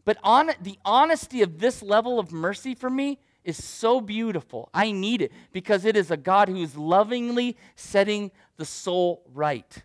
But 0.05 0.19
on, 0.23 0.51
the 0.61 0.79
honesty 0.85 1.43
of 1.43 1.59
this 1.59 1.83
level 1.83 2.19
of 2.19 2.31
mercy 2.31 2.75
for 2.75 2.91
me 2.91 3.19
is 3.45 3.63
so 3.63 4.01
beautiful. 4.01 4.69
I 4.75 4.93
need 4.93 5.23
it 5.23 5.33
because 5.53 5.87
it 5.87 5.97
is 5.97 6.11
a 6.11 6.17
God 6.19 6.51
who 6.51 6.63
is 6.63 6.77
lovingly 6.77 7.57
setting 7.75 8.31
the 8.59 8.67
soul 8.67 9.23
right. 9.33 9.83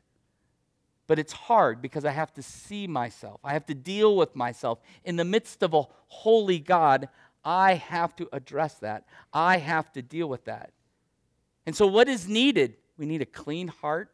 But 1.07 1.19
it's 1.19 1.33
hard 1.33 1.81
because 1.81 2.05
I 2.05 2.11
have 2.11 2.33
to 2.33 2.43
see 2.43 2.87
myself. 2.87 3.39
I 3.43 3.53
have 3.53 3.65
to 3.67 3.73
deal 3.73 4.17
with 4.17 4.35
myself. 4.35 4.79
In 5.05 5.15
the 5.15 5.25
midst 5.25 5.63
of 5.63 5.73
a 5.73 5.83
holy 6.07 6.59
God, 6.59 7.07
I 7.43 7.75
have 7.75 8.15
to 8.17 8.29
address 8.31 8.75
that. 8.75 9.05
I 9.33 9.57
have 9.57 9.91
to 9.93 10.01
deal 10.01 10.27
with 10.27 10.45
that. 10.45 10.71
And 11.65 11.75
so, 11.75 11.87
what 11.87 12.07
is 12.07 12.27
needed? 12.27 12.75
We 12.97 13.05
need 13.05 13.21
a 13.21 13.25
clean 13.25 13.67
heart 13.67 14.11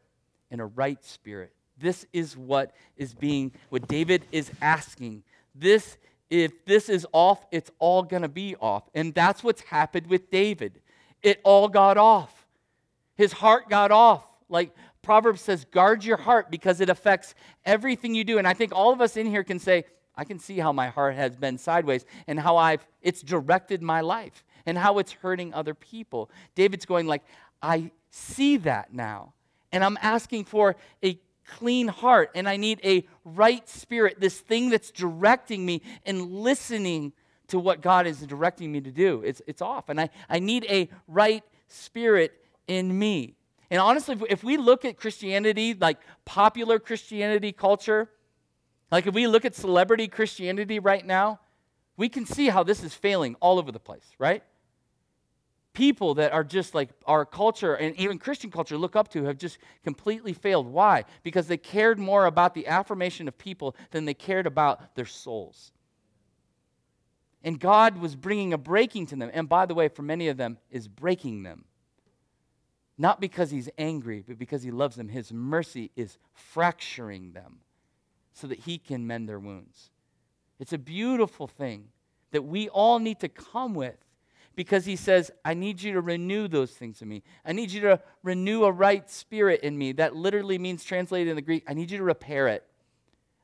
and 0.51 0.61
a 0.61 0.65
right 0.65 1.03
spirit. 1.03 1.53
This 1.77 2.05
is 2.11 2.35
what 2.35 2.73
is 2.97 3.13
being, 3.13 3.51
what 3.69 3.87
David 3.87 4.25
is 4.31 4.51
asking. 4.61 5.23
This, 5.55 5.97
if 6.29 6.65
this 6.65 6.89
is 6.89 7.05
off, 7.11 7.45
it's 7.51 7.71
all 7.79 8.03
going 8.03 8.21
to 8.21 8.29
be 8.29 8.55
off. 8.59 8.83
And 8.93 9.13
that's 9.13 9.43
what's 9.43 9.61
happened 9.61 10.07
with 10.07 10.29
David. 10.29 10.81
It 11.21 11.39
all 11.43 11.67
got 11.67 11.97
off. 11.97 12.47
His 13.15 13.33
heart 13.33 13.69
got 13.69 13.91
off. 13.91 14.25
Like 14.49 14.73
Proverbs 15.01 15.41
says, 15.41 15.65
guard 15.65 16.03
your 16.03 16.17
heart 16.17 16.51
because 16.51 16.81
it 16.81 16.89
affects 16.89 17.35
everything 17.65 18.15
you 18.15 18.23
do. 18.23 18.37
And 18.37 18.47
I 18.47 18.53
think 18.53 18.73
all 18.73 18.91
of 18.91 19.01
us 19.01 19.17
in 19.17 19.25
here 19.25 19.43
can 19.43 19.59
say, 19.59 19.85
I 20.19 20.25
can 20.25 20.37
see 20.37 20.59
how 20.59 20.73
my 20.73 20.89
heart 20.89 21.15
has 21.15 21.37
been 21.37 21.57
sideways 21.57 22.05
and 22.27 22.37
how 22.37 22.57
I've 22.57 22.85
it's 23.01 23.21
directed 23.21 23.81
my 23.81 24.01
life 24.01 24.43
and 24.65 24.77
how 24.77 24.97
it's 24.97 25.13
hurting 25.13 25.53
other 25.53 25.73
people. 25.73 26.29
David's 26.55 26.85
going 26.85 27.07
like, 27.07 27.23
I 27.61 27.91
see 28.11 28.57
that 28.57 28.93
now. 28.93 29.33
And 29.71 29.81
I'm 29.81 29.97
asking 30.01 30.43
for 30.43 30.75
a 31.01 31.17
clean 31.47 31.87
heart 31.87 32.31
and 32.35 32.49
I 32.49 32.57
need 32.57 32.81
a 32.83 33.07
right 33.23 33.67
spirit, 33.69 34.19
this 34.19 34.37
thing 34.41 34.69
that's 34.69 34.91
directing 34.91 35.65
me 35.65 35.81
and 36.05 36.29
listening 36.29 37.13
to 37.47 37.57
what 37.57 37.79
God 37.79 38.05
is 38.05 38.19
directing 38.19 38.73
me 38.73 38.81
to 38.81 38.91
do. 38.91 39.21
It's, 39.25 39.41
it's 39.47 39.61
off. 39.61 39.87
And 39.87 40.01
I, 40.01 40.09
I 40.29 40.39
need 40.39 40.65
a 40.69 40.89
right 41.07 41.45
spirit 41.69 42.33
in 42.67 42.99
me. 42.99 43.35
And 43.71 43.79
honestly, 43.79 44.17
if 44.29 44.43
we 44.43 44.57
look 44.57 44.83
at 44.83 44.97
Christianity, 44.97 45.75
like 45.75 45.99
popular 46.25 46.77
Christianity 46.77 47.53
culture, 47.53 48.09
like 48.91 49.07
if 49.07 49.13
we 49.13 49.27
look 49.27 49.45
at 49.45 49.55
celebrity 49.55 50.07
Christianity 50.07 50.79
right 50.79 51.05
now, 51.05 51.39
we 51.97 52.09
can 52.09 52.25
see 52.25 52.47
how 52.47 52.63
this 52.63 52.83
is 52.83 52.93
failing 52.93 53.35
all 53.39 53.59
over 53.59 53.71
the 53.71 53.79
place, 53.79 54.05
right? 54.17 54.43
people 55.79 56.15
that 56.15 56.33
are 56.33 56.43
just 56.43 56.75
like 56.75 56.89
our 57.05 57.25
culture 57.25 57.75
and 57.75 57.95
even 57.95 58.17
Christian 58.17 58.51
culture 58.51 58.77
look 58.77 58.97
up 58.97 59.07
to 59.09 59.23
have 59.23 59.37
just 59.37 59.57
completely 59.83 60.33
failed. 60.33 60.67
Why? 60.67 61.05
Because 61.23 61.47
they 61.47 61.55
cared 61.55 61.97
more 61.97 62.25
about 62.25 62.53
the 62.53 62.67
affirmation 62.67 63.29
of 63.29 63.37
people 63.37 63.77
than 63.91 64.03
they 64.03 64.13
cared 64.13 64.45
about 64.45 64.95
their 64.95 65.05
souls. 65.05 65.71
And 67.45 67.59
God 67.59 67.97
was 67.97 68.17
bringing 68.17 68.51
a 68.51 68.57
breaking 68.57 69.05
to 69.07 69.15
them. 69.15 69.31
And 69.33 69.47
by 69.47 69.65
the 69.65 69.73
way, 69.73 69.87
for 69.87 70.01
many 70.01 70.27
of 70.27 70.35
them, 70.35 70.57
is 70.69 70.89
breaking 70.89 71.43
them. 71.43 71.63
Not 72.97 73.21
because 73.21 73.49
he's 73.49 73.69
angry, 73.77 74.21
but 74.27 74.37
because 74.37 74.61
he 74.61 74.71
loves 74.71 74.97
them. 74.97 75.07
His 75.07 75.31
mercy 75.31 75.91
is 75.95 76.17
fracturing 76.33 77.31
them 77.31 77.59
so 78.33 78.47
that 78.47 78.59
he 78.59 78.77
can 78.77 79.05
mend 79.07 79.27
their 79.27 79.39
wounds. 79.39 79.91
It's 80.59 80.73
a 80.73 80.77
beautiful 80.77 81.47
thing 81.47 81.85
that 82.31 82.43
we 82.43 82.69
all 82.69 82.99
need 82.99 83.19
to 83.21 83.29
come 83.29 83.73
with 83.73 83.97
because 84.55 84.85
he 84.85 84.95
says, 84.95 85.31
I 85.45 85.53
need 85.53 85.81
you 85.81 85.93
to 85.93 86.01
renew 86.01 86.47
those 86.47 86.71
things 86.71 87.01
in 87.01 87.07
me. 87.07 87.23
I 87.45 87.53
need 87.53 87.71
you 87.71 87.81
to 87.81 88.01
renew 88.23 88.65
a 88.65 88.71
right 88.71 89.09
spirit 89.09 89.61
in 89.61 89.77
me. 89.77 89.93
That 89.93 90.15
literally 90.15 90.57
means, 90.57 90.83
translated 90.83 91.29
in 91.29 91.35
the 91.35 91.41
Greek, 91.41 91.63
I 91.67 91.73
need 91.73 91.91
you 91.91 91.97
to 91.97 92.03
repair 92.03 92.49
it. 92.49 92.65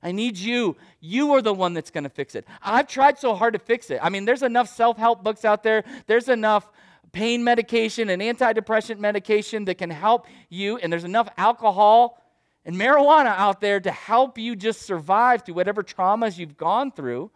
I 0.04 0.12
need 0.12 0.38
you. 0.38 0.76
You 1.00 1.34
are 1.34 1.42
the 1.42 1.54
one 1.54 1.74
that's 1.74 1.90
going 1.90 2.04
to 2.04 2.10
fix 2.10 2.36
it. 2.36 2.46
I've 2.62 2.88
tried 2.88 3.18
so 3.18 3.34
hard 3.34 3.54
to 3.54 3.60
fix 3.60 3.90
it. 3.90 4.00
I 4.04 4.10
mean, 4.10 4.26
there's 4.26 4.44
enough 4.44 4.68
self 4.68 4.98
help 4.98 5.24
books 5.24 5.46
out 5.46 5.64
there, 5.64 5.84
there's 6.06 6.30
enough 6.30 6.70
pain 7.12 7.44
medication 7.44 8.10
and 8.10 8.22
antidepressant 8.22 9.00
medication 9.00 9.66
that 9.66 9.76
can 9.76 9.90
help 9.90 10.28
you, 10.50 10.78
and 10.78 10.92
there's 10.92 11.06
enough 11.06 11.30
alcohol 11.38 12.22
and 12.66 12.76
marijuana 12.76 13.36
out 13.38 13.62
there 13.62 13.80
to 13.80 13.92
help 13.92 14.38
you 14.38 14.56
just 14.56 14.82
survive 14.82 15.44
through 15.44 15.56
whatever 15.56 15.84
traumas 15.84 16.38
you've 16.38 16.58
gone 16.58 16.92
through. 16.92 17.32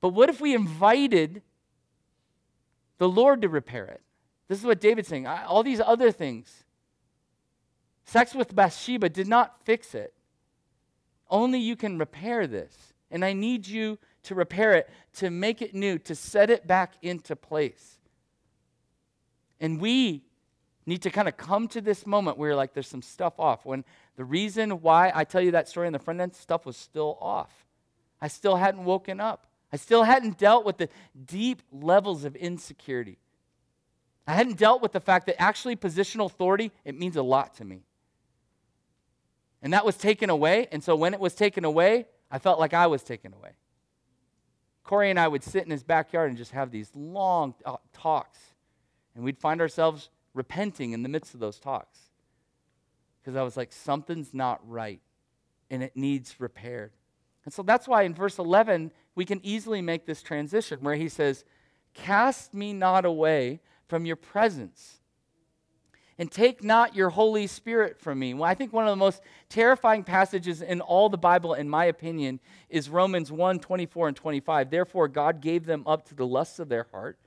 But 0.00 0.10
what 0.10 0.28
if 0.28 0.40
we 0.40 0.54
invited 0.54 1.42
the 2.98 3.08
Lord 3.08 3.42
to 3.42 3.48
repair 3.48 3.84
it. 3.84 4.02
This 4.48 4.58
is 4.58 4.64
what 4.64 4.80
David's 4.80 5.08
saying. 5.08 5.26
All 5.26 5.62
these 5.62 5.80
other 5.80 6.10
things. 6.10 6.64
Sex 8.04 8.34
with 8.34 8.54
Bathsheba 8.54 9.08
did 9.08 9.26
not 9.26 9.64
fix 9.64 9.94
it. 9.94 10.14
Only 11.30 11.58
you 11.58 11.76
can 11.76 11.98
repair 11.98 12.46
this. 12.46 12.92
And 13.10 13.24
I 13.24 13.32
need 13.32 13.66
you 13.66 13.98
to 14.24 14.34
repair 14.34 14.72
it, 14.72 14.88
to 15.14 15.30
make 15.30 15.62
it 15.62 15.74
new, 15.74 15.98
to 15.98 16.14
set 16.14 16.50
it 16.50 16.66
back 16.66 16.94
into 17.02 17.34
place. 17.36 17.98
And 19.60 19.80
we 19.80 20.24
need 20.86 21.02
to 21.02 21.10
kind 21.10 21.28
of 21.28 21.36
come 21.36 21.68
to 21.68 21.80
this 21.80 22.06
moment 22.06 22.36
where 22.36 22.54
like 22.54 22.74
there's 22.74 22.88
some 22.88 23.02
stuff 23.02 23.34
off. 23.38 23.64
When 23.64 23.84
the 24.16 24.24
reason 24.24 24.82
why 24.82 25.12
I 25.14 25.24
tell 25.24 25.40
you 25.40 25.52
that 25.52 25.68
story 25.68 25.86
in 25.86 25.92
the 25.92 25.98
front 25.98 26.20
end, 26.20 26.34
stuff 26.34 26.66
was 26.66 26.76
still 26.76 27.18
off. 27.20 27.66
I 28.20 28.28
still 28.28 28.56
hadn't 28.56 28.84
woken 28.84 29.20
up. 29.20 29.46
I 29.72 29.76
still 29.76 30.04
hadn't 30.04 30.38
dealt 30.38 30.64
with 30.64 30.78
the 30.78 30.88
deep 31.26 31.62
levels 31.72 32.24
of 32.24 32.36
insecurity. 32.36 33.18
I 34.26 34.32
hadn't 34.32 34.56
dealt 34.56 34.80
with 34.80 34.92
the 34.92 35.00
fact 35.00 35.26
that 35.26 35.40
actually 35.40 35.76
positional 35.76 36.26
authority, 36.26 36.70
it 36.84 36.98
means 36.98 37.16
a 37.16 37.22
lot 37.22 37.54
to 37.56 37.64
me. 37.64 37.82
And 39.62 39.72
that 39.72 39.84
was 39.84 39.96
taken 39.96 40.30
away. 40.30 40.68
And 40.70 40.82
so 40.82 40.94
when 40.94 41.12
it 41.14 41.20
was 41.20 41.34
taken 41.34 41.64
away, 41.64 42.06
I 42.30 42.38
felt 42.38 42.58
like 42.58 42.74
I 42.74 42.86
was 42.86 43.02
taken 43.02 43.32
away. 43.32 43.50
Corey 44.84 45.10
and 45.10 45.18
I 45.18 45.26
would 45.26 45.42
sit 45.42 45.64
in 45.64 45.70
his 45.70 45.82
backyard 45.82 46.28
and 46.28 46.38
just 46.38 46.52
have 46.52 46.70
these 46.70 46.90
long 46.94 47.54
uh, 47.64 47.76
talks. 47.92 48.38
And 49.14 49.24
we'd 49.24 49.38
find 49.38 49.60
ourselves 49.60 50.10
repenting 50.34 50.92
in 50.92 51.02
the 51.02 51.08
midst 51.08 51.32
of 51.32 51.40
those 51.40 51.58
talks. 51.58 51.98
Because 53.22 53.36
I 53.36 53.42
was 53.42 53.56
like, 53.56 53.72
something's 53.72 54.34
not 54.34 54.60
right 54.68 55.00
and 55.70 55.82
it 55.82 55.96
needs 55.96 56.38
repaired. 56.38 56.92
And 57.44 57.54
so 57.54 57.62
that's 57.62 57.88
why 57.88 58.02
in 58.02 58.14
verse 58.14 58.38
11, 58.38 58.92
we 59.14 59.24
can 59.24 59.40
easily 59.42 59.80
make 59.80 60.06
this 60.06 60.22
transition 60.22 60.80
where 60.82 60.94
he 60.94 61.08
says, 61.08 61.44
Cast 61.94 62.54
me 62.54 62.72
not 62.72 63.04
away 63.04 63.60
from 63.86 64.04
your 64.04 64.16
presence 64.16 64.98
and 66.18 66.30
take 66.30 66.62
not 66.62 66.94
your 66.94 67.10
Holy 67.10 67.46
Spirit 67.46 67.98
from 67.98 68.18
me. 68.18 68.34
Well, 68.34 68.44
I 68.44 68.54
think 68.54 68.72
one 68.72 68.84
of 68.84 68.90
the 68.90 68.96
most 68.96 69.20
terrifying 69.48 70.04
passages 70.04 70.62
in 70.62 70.80
all 70.80 71.08
the 71.08 71.18
Bible, 71.18 71.54
in 71.54 71.68
my 71.68 71.86
opinion, 71.86 72.40
is 72.68 72.88
Romans 72.88 73.32
1 73.32 73.58
24 73.58 74.08
and 74.08 74.16
25. 74.16 74.70
Therefore, 74.70 75.08
God 75.08 75.40
gave 75.40 75.66
them 75.66 75.82
up 75.86 76.06
to 76.08 76.14
the 76.14 76.26
lusts 76.26 76.58
of 76.58 76.68
their 76.68 76.86
heart, 76.92 77.18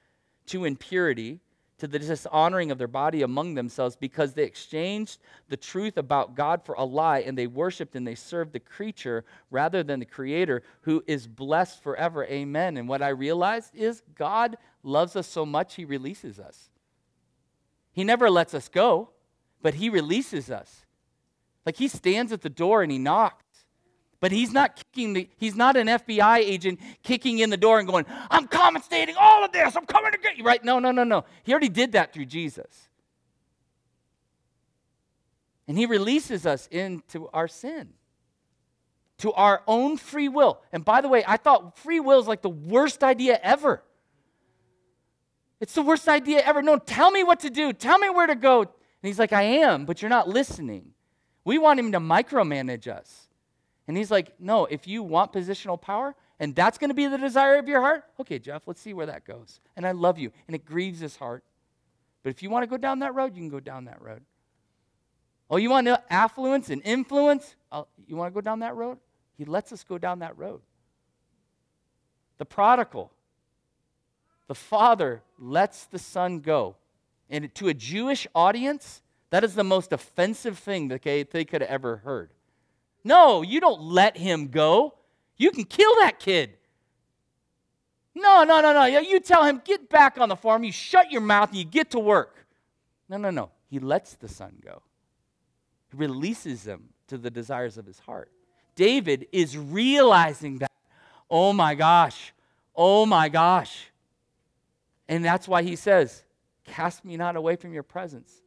to 0.47 0.65
impurity, 0.65 1.41
to 1.77 1.87
the 1.87 1.99
dishonoring 1.99 2.71
of 2.71 2.77
their 2.77 2.87
body 2.87 3.21
among 3.21 3.53
themselves, 3.53 3.95
because 3.95 4.33
they 4.33 4.43
exchanged 4.43 5.19
the 5.49 5.57
truth 5.57 5.97
about 5.97 6.35
God 6.35 6.63
for 6.65 6.73
a 6.75 6.83
lie, 6.83 7.19
and 7.19 7.37
they 7.37 7.47
worshiped 7.47 7.95
and 7.95 8.05
they 8.05 8.15
served 8.15 8.53
the 8.53 8.59
creature 8.59 9.23
rather 9.51 9.83
than 9.83 9.99
the 9.99 10.05
Creator, 10.05 10.63
who 10.81 11.03
is 11.07 11.27
blessed 11.27 11.83
forever. 11.83 12.25
Amen. 12.25 12.77
And 12.77 12.87
what 12.89 13.01
I 13.01 13.09
realized 13.09 13.75
is 13.75 14.01
God 14.15 14.57
loves 14.81 15.15
us 15.15 15.27
so 15.27 15.45
much, 15.45 15.75
He 15.75 15.85
releases 15.85 16.39
us. 16.39 16.69
He 17.91 18.03
never 18.03 18.29
lets 18.29 18.53
us 18.53 18.69
go, 18.69 19.09
but 19.61 19.75
He 19.75 19.89
releases 19.89 20.49
us. 20.49 20.85
Like 21.65 21.77
He 21.77 21.87
stands 21.87 22.31
at 22.31 22.41
the 22.41 22.49
door 22.49 22.81
and 22.81 22.91
He 22.91 22.97
knocks. 22.97 23.43
But 24.19 24.31
he's 24.31 24.51
not 24.51 24.75
kicking 24.75 25.13
the, 25.13 25.29
he's 25.37 25.55
not 25.55 25.77
an 25.77 25.87
FBI 25.87 26.39
agent 26.39 26.79
kicking 27.03 27.39
in 27.39 27.49
the 27.49 27.57
door 27.57 27.77
and 27.79 27.87
going, 27.87 28.05
I'm 28.31 28.47
compensating 28.47 29.15
all 29.17 29.45
of 29.45 29.51
this. 29.51 29.75
I'm 29.75 29.85
coming 29.85 30.11
to 30.11 30.17
get 30.17 30.37
you. 30.37 30.43
Right? 30.43 30.63
No, 30.63 30.79
no, 30.79 30.91
no, 30.91 31.03
no. 31.03 31.25
He 31.43 31.51
already 31.51 31.69
did 31.69 31.91
that 31.91 32.13
through 32.13 32.25
Jesus. 32.25 32.89
And 35.67 35.77
he 35.77 35.85
releases 35.85 36.45
us 36.45 36.67
into 36.67 37.29
our 37.33 37.47
sin, 37.47 37.89
to 39.19 39.33
our 39.33 39.61
own 39.67 39.97
free 39.97 40.29
will. 40.29 40.61
And 40.71 40.83
by 40.83 41.01
the 41.01 41.09
way, 41.09 41.23
I 41.27 41.37
thought 41.37 41.77
free 41.77 41.99
will 41.99 42.19
is 42.19 42.27
like 42.27 42.41
the 42.41 42.49
worst 42.49 43.03
idea 43.03 43.39
ever. 43.43 43.83
It's 45.59 45.73
the 45.73 45.81
worst 45.81 46.07
idea 46.07 46.39
ever. 46.39 46.61
No, 46.61 46.77
tell 46.77 47.11
me 47.11 47.23
what 47.23 47.41
to 47.41 47.49
do. 47.49 47.73
Tell 47.73 47.99
me 47.99 48.09
where 48.09 48.27
to 48.27 48.35
go. 48.35 48.61
And 48.61 48.69
he's 49.03 49.19
like, 49.19 49.33
I 49.33 49.43
am, 49.43 49.85
but 49.85 50.01
you're 50.01 50.09
not 50.09 50.27
listening. 50.27 50.93
We 51.43 51.57
want 51.57 51.79
him 51.79 51.91
to 51.91 51.99
micromanage 51.99 52.87
us. 52.87 53.26
And 53.87 53.95
he's 53.97 54.11
like, 54.11 54.33
No, 54.39 54.65
if 54.65 54.87
you 54.87 55.03
want 55.03 55.33
positional 55.33 55.81
power 55.81 56.15
and 56.39 56.55
that's 56.55 56.77
going 56.77 56.89
to 56.89 56.93
be 56.93 57.07
the 57.07 57.17
desire 57.17 57.57
of 57.57 57.67
your 57.67 57.81
heart, 57.81 58.03
okay, 58.19 58.39
Jeff, 58.39 58.67
let's 58.67 58.81
see 58.81 58.93
where 58.93 59.05
that 59.05 59.25
goes. 59.25 59.59
And 59.75 59.87
I 59.87 59.91
love 59.91 60.17
you. 60.17 60.31
And 60.47 60.55
it 60.55 60.65
grieves 60.65 60.99
his 60.99 61.15
heart. 61.15 61.43
But 62.23 62.29
if 62.29 62.43
you 62.43 62.49
want 62.49 62.63
to 62.63 62.67
go 62.67 62.77
down 62.77 62.99
that 62.99 63.15
road, 63.15 63.35
you 63.35 63.41
can 63.41 63.49
go 63.49 63.59
down 63.59 63.85
that 63.85 64.01
road. 64.01 64.21
Oh, 65.49 65.57
you 65.57 65.69
want 65.69 65.87
affluence 66.09 66.69
and 66.69 66.81
influence? 66.83 67.55
Oh, 67.71 67.87
you 68.05 68.15
want 68.15 68.33
to 68.33 68.33
go 68.33 68.41
down 68.41 68.59
that 68.59 68.75
road? 68.75 68.97
He 69.37 69.45
lets 69.45 69.71
us 69.71 69.83
go 69.83 69.97
down 69.97 70.19
that 70.19 70.37
road. 70.37 70.61
The 72.37 72.45
prodigal, 72.45 73.11
the 74.47 74.55
father 74.55 75.23
lets 75.39 75.85
the 75.85 75.99
son 75.99 76.39
go. 76.39 76.75
And 77.29 77.53
to 77.55 77.67
a 77.67 77.73
Jewish 77.73 78.27
audience, 78.35 79.01
that 79.29 79.43
is 79.43 79.55
the 79.55 79.63
most 79.63 79.91
offensive 79.91 80.57
thing 80.57 80.87
that 80.89 81.03
they, 81.03 81.45
could 81.45 81.61
have 81.61 81.69
ever 81.69 81.97
heard. 81.97 82.31
No, 83.07 83.41
you 83.41 83.61
don't 83.61 83.81
let 83.81 84.17
him 84.17 84.49
go. 84.49 84.93
You 85.37 85.51
can 85.51 85.63
kill 85.63 85.95
that 86.01 86.19
kid. 86.19 86.57
No, 88.13 88.43
no, 88.43 88.59
no, 88.59 88.73
no. 88.73 88.83
You 88.85 89.21
tell 89.21 89.45
him, 89.45 89.61
get 89.63 89.89
back 89.89 90.19
on 90.19 90.27
the 90.27 90.35
farm. 90.35 90.65
You 90.65 90.73
shut 90.73 91.09
your 91.09 91.21
mouth 91.21 91.49
and 91.49 91.57
you 91.57 91.63
get 91.63 91.91
to 91.91 91.99
work. 91.99 92.45
No, 93.07 93.15
no, 93.15 93.29
no. 93.29 93.51
He 93.69 93.79
lets 93.79 94.15
the 94.15 94.27
son 94.27 94.57
go, 94.61 94.81
he 95.89 95.97
releases 95.97 96.65
him 96.65 96.89
to 97.07 97.17
the 97.17 97.31
desires 97.31 97.77
of 97.77 97.85
his 97.85 97.99
heart. 97.99 98.29
David 98.75 99.27
is 99.31 99.57
realizing 99.57 100.57
that. 100.57 100.71
Oh 101.29 101.53
my 101.53 101.75
gosh. 101.75 102.33
Oh 102.75 103.05
my 103.05 103.29
gosh. 103.29 103.89
And 105.07 105.23
that's 105.23 105.47
why 105.47 105.63
he 105.63 105.77
says, 105.77 106.23
Cast 106.65 107.05
me 107.05 107.15
not 107.15 107.37
away 107.37 107.55
from 107.55 107.73
your 107.73 107.83
presence. 107.83 108.41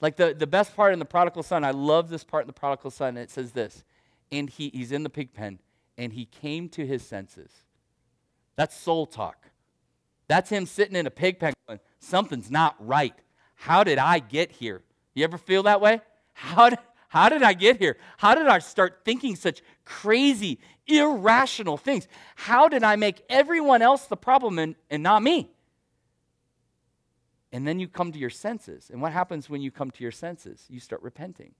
Like 0.00 0.16
the, 0.16 0.34
the 0.34 0.46
best 0.46 0.74
part 0.74 0.92
in 0.92 0.98
the 0.98 1.04
prodigal 1.04 1.42
son, 1.42 1.64
I 1.64 1.72
love 1.72 2.08
this 2.08 2.24
part 2.24 2.44
in 2.44 2.46
the 2.46 2.52
prodigal 2.52 2.90
son. 2.90 3.16
It 3.16 3.30
says 3.30 3.52
this, 3.52 3.84
and 4.32 4.48
he, 4.48 4.70
he's 4.70 4.92
in 4.92 5.02
the 5.02 5.10
pig 5.10 5.34
pen, 5.34 5.58
and 5.98 6.12
he 6.12 6.24
came 6.24 6.68
to 6.70 6.86
his 6.86 7.02
senses. 7.02 7.50
That's 8.56 8.76
soul 8.76 9.06
talk. 9.06 9.46
That's 10.28 10.48
him 10.48 10.66
sitting 10.66 10.96
in 10.96 11.06
a 11.06 11.10
pig 11.10 11.38
pen 11.38 11.52
going, 11.66 11.80
something's 11.98 12.50
not 12.50 12.76
right. 12.78 13.14
How 13.56 13.84
did 13.84 13.98
I 13.98 14.20
get 14.20 14.52
here? 14.52 14.82
You 15.14 15.24
ever 15.24 15.38
feel 15.38 15.64
that 15.64 15.80
way? 15.80 16.00
How 16.32 16.70
did, 16.70 16.78
how 17.08 17.28
did 17.28 17.42
I 17.42 17.52
get 17.52 17.78
here? 17.78 17.96
How 18.16 18.34
did 18.34 18.46
I 18.46 18.60
start 18.60 19.00
thinking 19.04 19.36
such 19.36 19.60
crazy, 19.84 20.60
irrational 20.86 21.76
things? 21.76 22.06
How 22.36 22.68
did 22.68 22.84
I 22.84 22.96
make 22.96 23.22
everyone 23.28 23.82
else 23.82 24.06
the 24.06 24.16
problem 24.16 24.58
and, 24.58 24.76
and 24.88 25.02
not 25.02 25.22
me? 25.22 25.50
And 27.52 27.66
then 27.66 27.80
you 27.80 27.88
come 27.88 28.12
to 28.12 28.18
your 28.18 28.30
senses. 28.30 28.90
And 28.90 29.02
what 29.02 29.12
happens 29.12 29.50
when 29.50 29.60
you 29.60 29.70
come 29.70 29.90
to 29.90 30.02
your 30.02 30.12
senses? 30.12 30.66
You 30.68 30.78
start 30.80 31.02
repenting. 31.02 31.54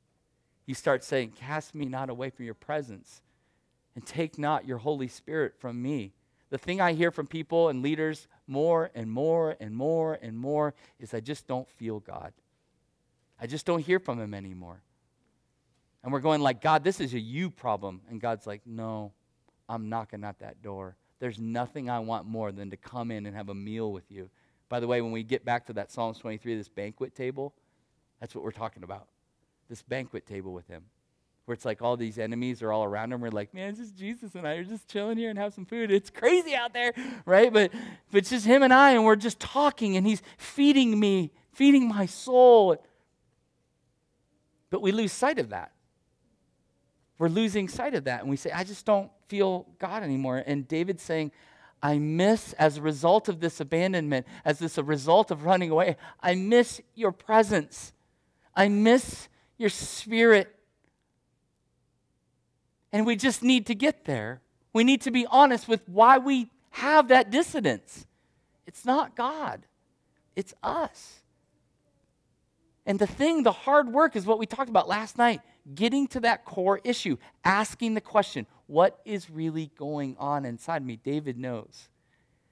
You 0.67 0.75
start 0.75 1.03
saying, 1.03 1.33
Cast 1.33 1.75
me 1.75 1.87
not 1.87 2.11
away 2.11 2.31
from 2.31 2.45
your 2.45 2.55
presence, 2.55 3.23
and 3.95 4.07
take 4.07 4.39
not 4.39 4.67
your 4.67 4.79
Holy 4.79 5.09
Spirit 5.09 5.55
from 5.59 5.83
me. 5.83 6.13
The 6.51 6.59
thing 6.59 6.81
I 6.81 6.93
hear 6.93 7.11
from 7.11 7.27
people 7.27 7.69
and 7.69 7.83
leaders 7.83 8.29
more 8.47 8.91
and 8.95 9.11
more 9.11 9.57
and 9.61 9.75
more 9.75 10.19
and 10.21 10.37
more 10.37 10.75
is 10.99 11.15
I 11.15 11.21
just 11.21 11.47
don't 11.47 11.69
feel 11.69 12.01
God. 12.01 12.33
I 13.41 13.47
just 13.47 13.67
don't 13.67 13.85
hear 13.85 13.99
from 13.99 14.21
him 14.21 14.35
anymore. 14.35 14.83
And 16.03 16.13
we're 16.13 16.21
going 16.21 16.41
like, 16.41 16.61
God, 16.61 16.83
this 16.83 17.01
is 17.01 17.15
a 17.15 17.21
you 17.21 17.51
problem. 17.51 18.01
And 18.09 18.21
God's 18.21 18.47
like, 18.47 18.63
no, 18.67 19.13
I'm 19.69 19.89
knocking 19.89 20.25
at 20.25 20.41
that 20.41 20.63
door. 20.63 20.97
There's 21.21 21.39
nothing 21.39 21.91
I 21.91 22.01
want 22.01 22.27
more 22.27 22.51
than 22.51 22.71
to 22.71 22.77
come 22.77 23.11
in 23.11 23.27
and 23.27 23.37
have 23.37 23.49
a 23.49 23.55
meal 23.55 23.93
with 23.93 24.11
you. 24.11 24.31
By 24.71 24.81
the 24.81 24.87
way, 24.87 25.03
when 25.03 25.13
we 25.13 25.25
get 25.25 25.45
back 25.45 25.67
to 25.67 25.75
that 25.75 25.91
Psalms 25.91 26.19
23, 26.19 26.57
this 26.57 26.69
banquet 26.69 27.15
table, 27.15 27.53
that's 28.21 28.35
what 28.35 28.45
we're 28.45 28.53
talking 28.53 28.85
about. 28.85 29.09
This 29.69 29.83
banquet 29.83 30.27
table 30.27 30.55
with 30.55 30.69
him. 30.69 30.85
Where 31.45 31.55
it's 31.55 31.65
like 31.65 31.83
all 31.83 31.97
these 31.97 32.19
enemies 32.19 32.63
are 32.63 32.71
all 32.71 32.85
around 32.85 33.13
him. 33.13 33.21
We're 33.21 33.31
like, 33.31 33.53
man, 33.53 33.71
it's 33.71 33.81
just 33.81 33.97
Jesus 33.97 34.37
and 34.37 34.47
I 34.47 34.53
are 34.53 34.65
just 34.65 34.87
chilling 34.87 35.19
here 35.19 35.29
and 35.29 35.39
have 35.39 35.53
some 35.53 35.67
food. 35.67 35.91
It's 35.91 36.09
crazy 36.09 36.55
out 36.55 36.73
there, 36.73 36.93
right? 37.27 37.53
But, 37.53 37.73
but 38.13 38.19
it's 38.19 38.31
just 38.31 38.47
him 38.47 38.63
and 38.63 38.73
I, 38.73 38.93
and 38.93 39.05
we're 39.05 39.17
just 39.17 39.41
talking, 39.41 39.97
and 39.97 40.07
he's 40.07 40.23
feeding 40.39 40.99
me, 40.99 41.33
feeding 41.53 41.89
my 41.89 42.07
soul. 42.07 42.77
But 44.71 44.83
we 44.83 44.93
lose 44.93 45.13
sight 45.13 45.41
of 45.41 45.49
that. 45.49 45.73
We're 47.19 47.29
losing 47.29 47.69
sight 47.69 47.95
of 47.95 48.05
that, 48.05 48.21
and 48.21 48.31
we 48.31 48.37
say, 48.37 48.53
I 48.53 48.63
just 48.63 48.87
don't 48.87 49.11
feel 49.27 49.67
God 49.81 50.05
anymore. 50.05 50.45
And 50.47 50.69
David's 50.69 51.03
saying, 51.03 51.33
I 51.83 51.99
miss, 51.99 52.53
as 52.55 52.77
a 52.77 52.83
result 52.83 53.29
of 53.29 53.41
this 53.41 53.61
abandonment, 53.61 54.27
as 54.45 54.59
this 54.59 54.77
a 54.77 54.83
result 54.83 55.31
of 55.31 55.45
running 55.45 55.71
away, 55.71 55.97
I 56.21 56.35
miss 56.35 56.81
your 56.95 57.13
presence. 57.13 57.93
I 58.55 58.69
miss 58.69 59.29
your 59.57 59.71
spirit. 59.71 60.55
And 62.93 63.07
we 63.07 63.17
just 63.17 63.43
need 63.43 63.67
to 63.67 63.75
get 63.75 64.05
there. 64.05 64.41
We 64.73 64.85
need 64.85 65.01
to 65.03 65.11
be 65.11 65.27
honest 65.27 65.69
with 65.69 65.89
why 65.89 66.19
we 66.19 66.51
have 66.71 67.09
that 67.09 67.31
dissonance. 67.31 68.07
It's 68.67 68.85
not 68.85 69.17
God, 69.17 69.67
it's 70.37 70.55
us. 70.63 71.21
And 72.87 72.99
the 72.99 73.07
thing, 73.07 73.43
the 73.43 73.53
hard 73.53 73.89
work, 73.89 74.17
is 74.17 74.27
what 74.27 74.39
we 74.39 74.47
talked 74.47 74.71
about 74.71 74.89
last 74.89 75.19
night 75.19 75.41
getting 75.75 76.07
to 76.09 76.21
that 76.21 76.45
core 76.45 76.81
issue, 76.85 77.17
asking 77.45 77.95
the 77.95 78.01
question 78.01 78.47
what 78.67 79.01
is 79.05 79.29
really 79.29 79.73
going 79.77 80.17
on 80.19 80.45
inside 80.45 80.85
me? 80.85 80.97
David 80.97 81.37
knows. 81.37 81.89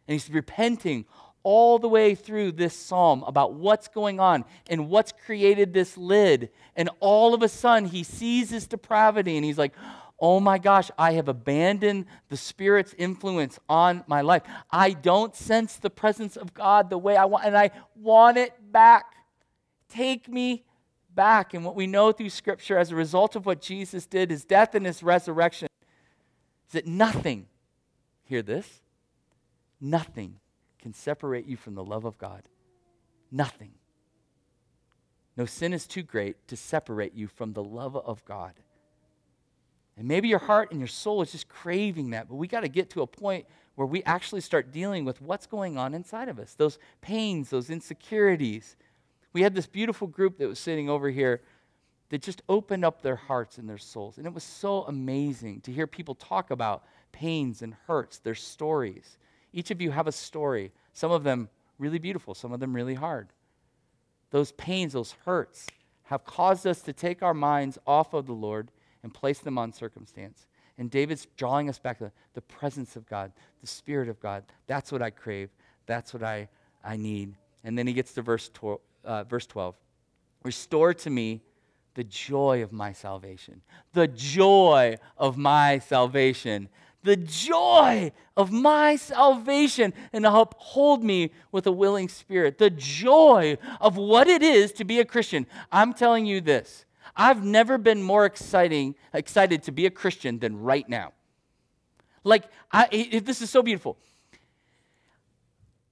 And 0.06 0.14
he's 0.14 0.28
repenting 0.30 1.04
all 1.44 1.78
the 1.78 1.88
way 1.88 2.14
through 2.14 2.52
this 2.52 2.74
psalm 2.74 3.22
about 3.24 3.54
what's 3.54 3.88
going 3.88 4.18
on 4.18 4.44
and 4.68 4.88
what's 4.88 5.12
created 5.12 5.72
this 5.72 5.96
lid. 5.96 6.50
And 6.74 6.90
all 7.00 7.34
of 7.34 7.42
a 7.42 7.48
sudden, 7.48 7.88
he 7.88 8.02
sees 8.02 8.50
his 8.50 8.66
depravity 8.66 9.36
and 9.36 9.44
he's 9.44 9.58
like, 9.58 9.74
Oh 10.20 10.40
my 10.40 10.58
gosh, 10.58 10.90
I 10.98 11.12
have 11.12 11.28
abandoned 11.28 12.06
the 12.28 12.36
Spirit's 12.36 12.92
influence 12.98 13.58
on 13.68 14.02
my 14.08 14.22
life. 14.22 14.42
I 14.68 14.90
don't 14.90 15.34
sense 15.36 15.76
the 15.76 15.90
presence 15.90 16.36
of 16.36 16.52
God 16.52 16.90
the 16.90 16.98
way 16.98 17.16
I 17.16 17.24
want, 17.26 17.44
and 17.44 17.56
I 17.56 17.70
want 17.94 18.36
it 18.36 18.52
back. 18.72 19.04
Take 19.88 20.28
me 20.28 20.64
back. 21.18 21.52
And 21.52 21.64
what 21.64 21.74
we 21.74 21.88
know 21.88 22.12
through 22.12 22.30
Scripture 22.30 22.78
as 22.78 22.92
a 22.92 22.94
result 22.94 23.34
of 23.34 23.44
what 23.44 23.60
Jesus 23.60 24.06
did, 24.06 24.30
his 24.30 24.44
death 24.44 24.76
and 24.76 24.86
his 24.86 25.02
resurrection, 25.02 25.66
is 26.68 26.74
that 26.74 26.86
nothing, 26.86 27.46
hear 28.22 28.40
this, 28.40 28.82
nothing 29.80 30.36
can 30.80 30.94
separate 30.94 31.44
you 31.44 31.56
from 31.56 31.74
the 31.74 31.82
love 31.82 32.04
of 32.04 32.18
God. 32.18 32.44
Nothing. 33.32 33.72
No 35.36 35.44
sin 35.44 35.72
is 35.72 35.88
too 35.88 36.04
great 36.04 36.46
to 36.46 36.56
separate 36.56 37.14
you 37.14 37.26
from 37.26 37.52
the 37.52 37.64
love 37.64 37.96
of 37.96 38.24
God. 38.24 38.52
And 39.96 40.06
maybe 40.06 40.28
your 40.28 40.38
heart 40.38 40.70
and 40.70 40.78
your 40.78 40.86
soul 40.86 41.20
is 41.22 41.32
just 41.32 41.48
craving 41.48 42.10
that, 42.10 42.28
but 42.28 42.36
we 42.36 42.46
got 42.46 42.60
to 42.60 42.68
get 42.68 42.90
to 42.90 43.02
a 43.02 43.08
point 43.08 43.44
where 43.74 43.88
we 43.88 44.04
actually 44.04 44.40
start 44.40 44.70
dealing 44.70 45.04
with 45.04 45.20
what's 45.20 45.46
going 45.46 45.76
on 45.76 45.94
inside 45.94 46.28
of 46.28 46.38
us 46.38 46.54
those 46.54 46.78
pains, 47.00 47.50
those 47.50 47.70
insecurities. 47.70 48.76
We 49.32 49.42
had 49.42 49.54
this 49.54 49.66
beautiful 49.66 50.06
group 50.06 50.38
that 50.38 50.48
was 50.48 50.58
sitting 50.58 50.88
over 50.88 51.10
here 51.10 51.42
that 52.10 52.22
just 52.22 52.42
opened 52.48 52.84
up 52.84 53.02
their 53.02 53.16
hearts 53.16 53.58
and 53.58 53.68
their 53.68 53.78
souls. 53.78 54.18
And 54.18 54.26
it 54.26 54.32
was 54.32 54.44
so 54.44 54.84
amazing 54.84 55.60
to 55.62 55.72
hear 55.72 55.86
people 55.86 56.14
talk 56.14 56.50
about 56.50 56.84
pains 57.12 57.62
and 57.62 57.74
hurts, 57.86 58.18
their 58.18 58.34
stories. 58.34 59.18
Each 59.52 59.70
of 59.70 59.80
you 59.80 59.90
have 59.90 60.06
a 60.06 60.12
story, 60.12 60.72
some 60.92 61.10
of 61.10 61.24
them 61.24 61.48
really 61.78 61.98
beautiful, 61.98 62.34
some 62.34 62.52
of 62.52 62.60
them 62.60 62.74
really 62.74 62.94
hard. 62.94 63.28
Those 64.30 64.52
pains, 64.52 64.92
those 64.92 65.14
hurts, 65.24 65.66
have 66.04 66.24
caused 66.24 66.66
us 66.66 66.80
to 66.82 66.92
take 66.92 67.22
our 67.22 67.34
minds 67.34 67.78
off 67.86 68.14
of 68.14 68.26
the 68.26 68.32
Lord 68.32 68.70
and 69.02 69.12
place 69.12 69.38
them 69.38 69.58
on 69.58 69.72
circumstance. 69.72 70.46
And 70.78 70.90
David's 70.90 71.26
drawing 71.36 71.68
us 71.68 71.78
back 71.78 71.98
to 71.98 72.12
the 72.34 72.40
presence 72.40 72.96
of 72.96 73.06
God, 73.06 73.32
the 73.60 73.66
Spirit 73.66 74.08
of 74.08 74.20
God. 74.20 74.44
That's 74.66 74.92
what 74.92 75.02
I 75.02 75.10
crave. 75.10 75.50
That's 75.86 76.14
what 76.14 76.22
I, 76.22 76.48
I 76.84 76.96
need. 76.96 77.34
And 77.64 77.76
then 77.76 77.86
he 77.86 77.92
gets 77.92 78.14
to 78.14 78.22
verse, 78.22 78.48
uh, 79.04 79.24
verse 79.24 79.46
12. 79.46 79.74
Restore 80.44 80.94
to 80.94 81.10
me 81.10 81.42
the 81.94 82.04
joy 82.04 82.62
of 82.62 82.72
my 82.72 82.92
salvation. 82.92 83.62
The 83.92 84.06
joy 84.06 84.98
of 85.16 85.36
my 85.36 85.78
salvation. 85.80 86.68
The 87.02 87.16
joy 87.16 88.12
of 88.36 88.52
my 88.52 88.96
salvation 88.96 89.92
and 90.12 90.26
uphold 90.26 91.02
me 91.02 91.32
with 91.50 91.66
a 91.66 91.72
willing 91.72 92.08
spirit. 92.08 92.58
The 92.58 92.70
joy 92.70 93.58
of 93.80 93.96
what 93.96 94.28
it 94.28 94.42
is 94.42 94.72
to 94.72 94.84
be 94.84 95.00
a 95.00 95.04
Christian. 95.04 95.46
I'm 95.72 95.92
telling 95.92 96.26
you 96.26 96.40
this 96.40 96.84
I've 97.16 97.44
never 97.44 97.78
been 97.78 98.02
more 98.02 98.24
exciting, 98.24 98.94
excited 99.12 99.64
to 99.64 99.72
be 99.72 99.86
a 99.86 99.90
Christian 99.90 100.38
than 100.38 100.60
right 100.60 100.88
now. 100.88 101.12
Like, 102.22 102.44
I, 102.70 102.88
it, 102.92 103.26
this 103.26 103.42
is 103.42 103.50
so 103.50 103.62
beautiful. 103.62 103.96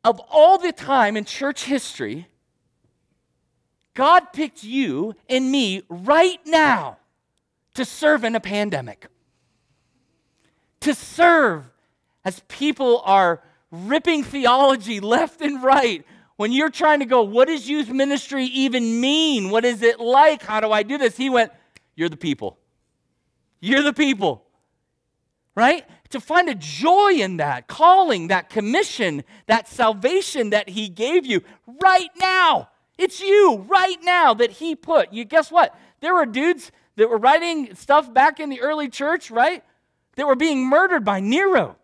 Of 0.05 0.21
all 0.31 0.59
the 0.59 0.73
time 0.73 1.17
in 1.17 1.25
church 1.25 1.65
history, 1.65 2.29
God 3.97 4.33
picked 4.35 4.63
you 4.63 5.15
and 5.29 5.51
me 5.51 5.83
right 5.89 6.39
now 6.45 6.99
to 7.75 7.85
serve 7.85 8.25
in 8.25 8.37
a 8.37 8.41
pandemic. 8.41 9.07
To 10.81 10.95
serve 10.95 11.65
as 12.23 12.43
people 12.47 13.01
are 13.07 13.43
ripping 13.71 14.23
theology 14.23 15.01
left 15.01 15.41
and 15.41 15.63
right. 15.63 16.05
When 16.37 16.53
you're 16.53 16.71
trying 16.71 17.01
to 17.01 17.07
go, 17.07 17.23
what 17.23 17.49
does 17.49 17.69
youth 17.69 17.89
ministry 17.89 18.45
even 18.45 19.01
mean? 19.01 19.49
What 19.49 19.65
is 19.65 19.83
it 19.83 19.99
like? 19.99 20.43
How 20.43 20.61
do 20.61 20.71
I 20.71 20.83
do 20.83 20.99
this? 20.99 21.17
He 21.17 21.31
went, 21.31 21.51
You're 21.95 22.11
the 22.11 22.19
people. 22.19 22.59
You're 23.61 23.83
the 23.83 23.95
people. 23.95 24.45
Right? 25.55 25.87
To 26.11 26.21
find 26.21 26.51
a 26.51 26.55
joy 26.55 27.13
in 27.15 27.39
that 27.39 27.67
calling, 27.67 28.29
that 28.29 28.51
commission, 28.51 29.25
that 29.47 29.69
salvation 29.69 30.51
that 30.51 30.69
He 30.69 30.91
gave 30.91 31.25
you 31.25 31.41
right 31.81 32.11
now. 32.21 32.69
It's 32.99 33.21
you 33.21 33.67
right 33.69 33.99
now 34.03 34.35
that 34.35 34.53
he 34.53 34.75
put. 34.75 35.13
You 35.13 35.25
guess 35.25 35.51
what? 35.51 35.79
There 36.01 36.15
were 36.15 36.27
dudes 36.27 36.73
that 36.97 37.11
were 37.11 37.19
writing 37.19 37.75
stuff 37.75 38.13
back 38.13 38.41
in 38.41 38.49
the 38.49 38.61
early 38.61 38.89
church, 38.89 39.31
right? 39.31 39.63
That 40.17 40.27
were 40.27 40.37
being 40.37 40.67
murdered 40.67 41.05
by 41.05 41.21
Nero. 41.21 41.77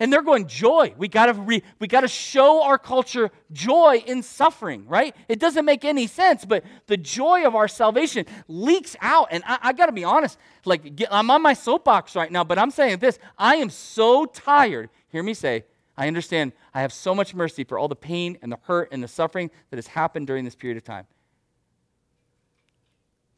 And 0.00 0.12
they're 0.12 0.22
going, 0.22 0.48
joy. 0.48 0.92
We 0.98 1.08
gotta 1.08 1.32
re, 1.34 1.62
we 1.78 1.86
gotta 1.86 2.08
show 2.08 2.62
our 2.64 2.78
culture 2.78 3.30
joy 3.52 4.02
in 4.04 4.22
suffering, 4.22 4.86
right? 4.88 5.14
It 5.28 5.38
doesn't 5.38 5.64
make 5.64 5.84
any 5.84 6.08
sense, 6.08 6.44
but 6.44 6.64
the 6.88 6.96
joy 6.96 7.46
of 7.46 7.54
our 7.54 7.68
salvation 7.68 8.26
leaks 8.48 8.96
out. 9.00 9.28
And 9.30 9.44
I, 9.46 9.58
I 9.62 9.72
gotta 9.72 9.92
be 9.92 10.04
honest, 10.04 10.36
like 10.64 11.00
I'm 11.10 11.30
on 11.30 11.42
my 11.42 11.54
soapbox 11.54 12.16
right 12.16 12.30
now, 12.30 12.42
but 12.42 12.58
I'm 12.58 12.72
saying 12.72 12.98
this: 12.98 13.18
I 13.38 13.56
am 13.56 13.70
so 13.70 14.26
tired. 14.26 14.90
Hear 15.08 15.22
me 15.22 15.32
say, 15.32 15.64
I 15.96 16.08
understand 16.08 16.52
I 16.72 16.80
have 16.80 16.92
so 16.92 17.14
much 17.14 17.34
mercy 17.34 17.64
for 17.64 17.78
all 17.78 17.88
the 17.88 17.96
pain 17.96 18.38
and 18.42 18.50
the 18.50 18.58
hurt 18.62 18.88
and 18.90 19.02
the 19.02 19.08
suffering 19.08 19.50
that 19.70 19.76
has 19.76 19.86
happened 19.86 20.26
during 20.26 20.44
this 20.44 20.54
period 20.54 20.76
of 20.76 20.84
time. 20.84 21.06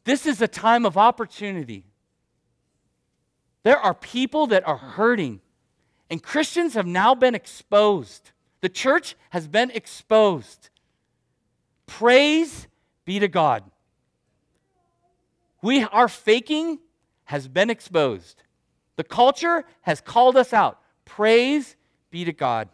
This 0.03 0.25
is 0.25 0.41
a 0.41 0.47
time 0.47 0.85
of 0.85 0.97
opportunity. 0.97 1.83
There 3.63 3.77
are 3.77 3.93
people 3.93 4.47
that 4.47 4.65
are 4.67 4.77
hurting, 4.77 5.41
and 6.09 6.23
Christians 6.23 6.73
have 6.73 6.87
now 6.87 7.13
been 7.13 7.35
exposed. 7.35 8.31
The 8.61 8.69
church 8.69 9.15
has 9.31 9.47
been 9.47 9.71
exposed. 9.71 10.69
Praise 11.85 12.67
be 13.05 13.19
to 13.19 13.27
God. 13.27 13.63
We, 15.61 15.83
our 15.83 16.07
faking 16.07 16.79
has 17.25 17.47
been 17.47 17.69
exposed. 17.69 18.43
The 18.95 19.03
culture 19.03 19.65
has 19.81 20.01
called 20.01 20.37
us 20.37 20.53
out. 20.53 20.79
Praise 21.05 21.75
be 22.09 22.25
to 22.25 22.33
God. 22.33 22.69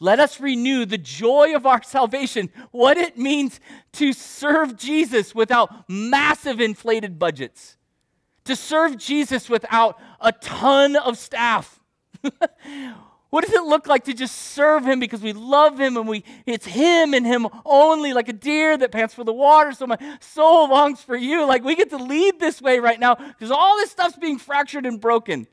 Let 0.00 0.20
us 0.20 0.40
renew 0.40 0.84
the 0.84 0.98
joy 0.98 1.56
of 1.56 1.66
our 1.66 1.82
salvation, 1.82 2.50
what 2.70 2.96
it 2.96 3.18
means 3.18 3.58
to 3.94 4.12
serve 4.12 4.76
Jesus 4.76 5.34
without 5.34 5.88
massive 5.88 6.60
inflated 6.60 7.18
budgets, 7.18 7.76
to 8.44 8.54
serve 8.54 8.96
Jesus 8.96 9.50
without 9.50 9.98
a 10.20 10.30
ton 10.30 10.94
of 10.94 11.18
staff. 11.18 11.80
what 13.30 13.44
does 13.44 13.52
it 13.52 13.64
look 13.64 13.86
like 13.86 14.04
to 14.04 14.14
just 14.14 14.34
serve 14.34 14.86
him 14.86 15.00
because 15.00 15.20
we 15.20 15.32
love 15.32 15.78
him 15.78 15.96
and 15.96 16.08
we 16.08 16.24
it's 16.46 16.66
him 16.66 17.14
and 17.14 17.26
him 17.26 17.46
only 17.64 18.12
like 18.12 18.28
a 18.28 18.32
deer 18.32 18.76
that 18.76 18.90
pants 18.90 19.14
for 19.14 19.22
the 19.22 19.32
water 19.32 19.72
so 19.72 19.86
my 19.86 19.98
soul 20.20 20.68
longs 20.68 21.00
for 21.00 21.16
you 21.16 21.46
like 21.46 21.62
we 21.62 21.76
get 21.76 21.90
to 21.90 21.96
lead 21.96 22.40
this 22.40 22.60
way 22.60 22.78
right 22.80 22.98
now 22.98 23.14
because 23.14 23.50
all 23.50 23.76
this 23.76 23.90
stuff's 23.90 24.16
being 24.16 24.38
fractured 24.38 24.86
and 24.86 25.00
broken 25.00 25.46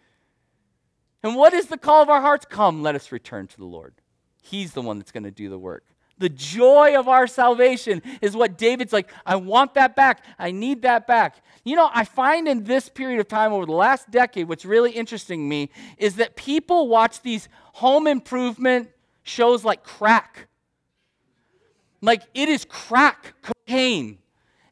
and 1.25 1.35
what 1.35 1.55
is 1.55 1.65
the 1.65 1.77
call 1.79 2.03
of 2.03 2.09
our 2.09 2.21
hearts? 2.21 2.45
Come, 2.47 2.83
let 2.83 2.93
us 2.93 3.11
return 3.11 3.47
to 3.47 3.57
the 3.57 3.65
Lord. 3.65 3.95
He's 4.43 4.73
the 4.73 4.81
one 4.83 4.99
that's 4.99 5.11
going 5.11 5.23
to 5.23 5.31
do 5.31 5.49
the 5.49 5.57
work. 5.57 5.83
The 6.19 6.29
joy 6.29 6.95
of 6.99 7.07
our 7.07 7.25
salvation 7.25 8.03
is 8.21 8.35
what 8.35 8.59
David's 8.59 8.93
like, 8.93 9.11
I 9.25 9.35
want 9.37 9.73
that 9.73 9.95
back. 9.95 10.23
I 10.37 10.51
need 10.51 10.83
that 10.83 11.07
back. 11.07 11.43
You 11.63 11.77
know, 11.77 11.89
I 11.91 12.03
find 12.03 12.47
in 12.47 12.65
this 12.65 12.89
period 12.89 13.19
of 13.19 13.27
time 13.27 13.53
over 13.53 13.65
the 13.65 13.71
last 13.71 14.11
decade, 14.11 14.47
what's 14.47 14.65
really 14.65 14.91
interesting 14.91 15.49
me 15.49 15.71
is 15.97 16.17
that 16.17 16.35
people 16.35 16.89
watch 16.89 17.23
these 17.23 17.49
home 17.73 18.05
improvement 18.05 18.91
shows 19.23 19.65
like 19.65 19.83
crack. 19.83 20.47
Like 22.01 22.21
it 22.35 22.49
is 22.49 22.65
crack 22.65 23.33
cocaine 23.41 24.19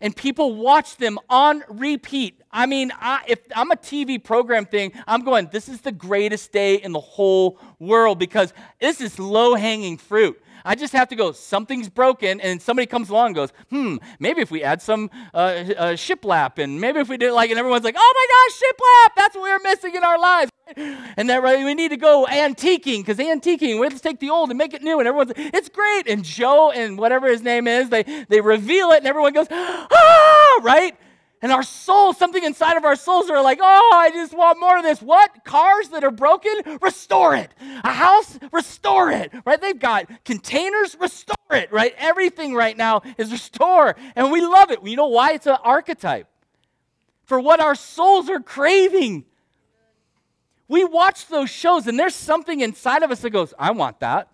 and 0.03 0.13
people 0.13 0.53
watch 0.53 0.97
them 0.97 1.17
on 1.29 1.63
repeat. 1.69 2.41
I 2.51 2.65
mean, 2.65 2.91
I, 2.99 3.23
if 3.25 3.39
I'm 3.55 3.71
a 3.71 3.77
TV 3.77 4.21
program 4.21 4.65
thing, 4.65 4.91
I'm 5.07 5.23
going, 5.23 5.47
this 5.49 5.69
is 5.69 5.79
the 5.79 5.93
greatest 5.93 6.51
day 6.51 6.75
in 6.75 6.91
the 6.91 6.99
whole 6.99 7.57
world 7.79 8.19
because 8.19 8.53
this 8.81 8.99
is 8.99 9.17
low 9.17 9.55
hanging 9.55 9.97
fruit. 9.97 10.39
I 10.65 10.75
just 10.75 10.93
have 10.93 11.09
to 11.09 11.15
go, 11.15 11.31
something's 11.31 11.89
broken, 11.89 12.39
and 12.39 12.61
somebody 12.61 12.85
comes 12.85 13.09
along 13.09 13.27
and 13.27 13.35
goes, 13.35 13.53
hmm, 13.69 13.97
maybe 14.19 14.41
if 14.41 14.51
we 14.51 14.63
add 14.63 14.81
some 14.81 15.09
uh, 15.33 15.37
uh, 15.37 15.63
shiplap, 15.93 16.57
and 16.57 16.79
maybe 16.79 16.99
if 16.99 17.09
we 17.09 17.17
did 17.17 17.31
like, 17.33 17.49
and 17.49 17.59
everyone's 17.59 17.83
like, 17.83 17.95
oh 17.97 18.13
my 18.15 18.27
gosh, 18.33 18.59
shiplap, 18.61 19.15
that's 19.15 19.35
what 19.35 19.43
we're 19.43 19.69
missing 19.69 19.95
in 19.95 20.03
our 20.03 20.19
lives. 20.19 20.51
And 21.17 21.29
that 21.29 21.43
right, 21.43 21.63
we 21.63 21.73
need 21.73 21.89
to 21.89 21.97
go 21.97 22.25
antiquing, 22.29 22.99
because 22.99 23.17
antiquing, 23.17 23.79
we 23.79 23.85
have 23.85 23.93
to 23.93 23.99
take 23.99 24.19
the 24.19 24.29
old 24.29 24.49
and 24.49 24.57
make 24.57 24.73
it 24.73 24.81
new, 24.81 24.99
and 24.99 25.07
everyone's 25.07 25.33
it's 25.35 25.69
great. 25.69 26.07
And 26.07 26.23
Joe 26.23 26.71
and 26.71 26.97
whatever 26.97 27.27
his 27.27 27.41
name 27.41 27.67
is, 27.67 27.89
they, 27.89 28.25
they 28.29 28.41
reveal 28.41 28.91
it, 28.91 28.99
and 28.99 29.07
everyone 29.07 29.33
goes, 29.33 29.47
ah, 29.51 30.59
right? 30.63 30.95
And 31.43 31.51
our 31.51 31.61
souls, 31.61 32.15
something 32.15 32.41
inside 32.41 32.77
of 32.77 32.85
our 32.85 32.95
souls 32.95 33.29
are 33.29 33.43
like, 33.43 33.59
oh, 33.61 33.91
I 33.93 34.11
just 34.11 34.33
want 34.33 34.61
more 34.61 34.77
of 34.77 34.83
this. 34.83 35.01
What? 35.01 35.43
Cars 35.43 35.89
that 35.89 36.01
are 36.01 36.09
broken? 36.09 36.53
Restore 36.81 37.35
it. 37.35 37.51
A 37.83 37.91
house? 37.91 38.39
Restore 38.53 39.11
it. 39.11 39.33
Right? 39.45 39.59
They've 39.59 39.77
got 39.77 40.09
containers? 40.23 40.95
Restore 40.97 41.35
it. 41.51 41.69
Right? 41.69 41.93
Everything 41.97 42.55
right 42.55 42.77
now 42.77 43.01
is 43.17 43.29
restore. 43.29 43.97
And 44.15 44.31
we 44.31 44.39
love 44.39 44.71
it. 44.71 44.79
You 44.85 44.95
know 44.95 45.09
why? 45.09 45.33
It's 45.33 45.45
an 45.45 45.57
archetype 45.61 46.29
for 47.25 47.41
what 47.41 47.59
our 47.59 47.75
souls 47.75 48.29
are 48.29 48.39
craving. 48.39 49.25
We 50.69 50.85
watch 50.85 51.27
those 51.27 51.49
shows, 51.49 51.87
and 51.87 51.99
there's 51.99 52.15
something 52.15 52.61
inside 52.61 53.03
of 53.03 53.11
us 53.11 53.19
that 53.19 53.31
goes, 53.31 53.53
I 53.59 53.71
want 53.71 53.99
that. 53.99 54.29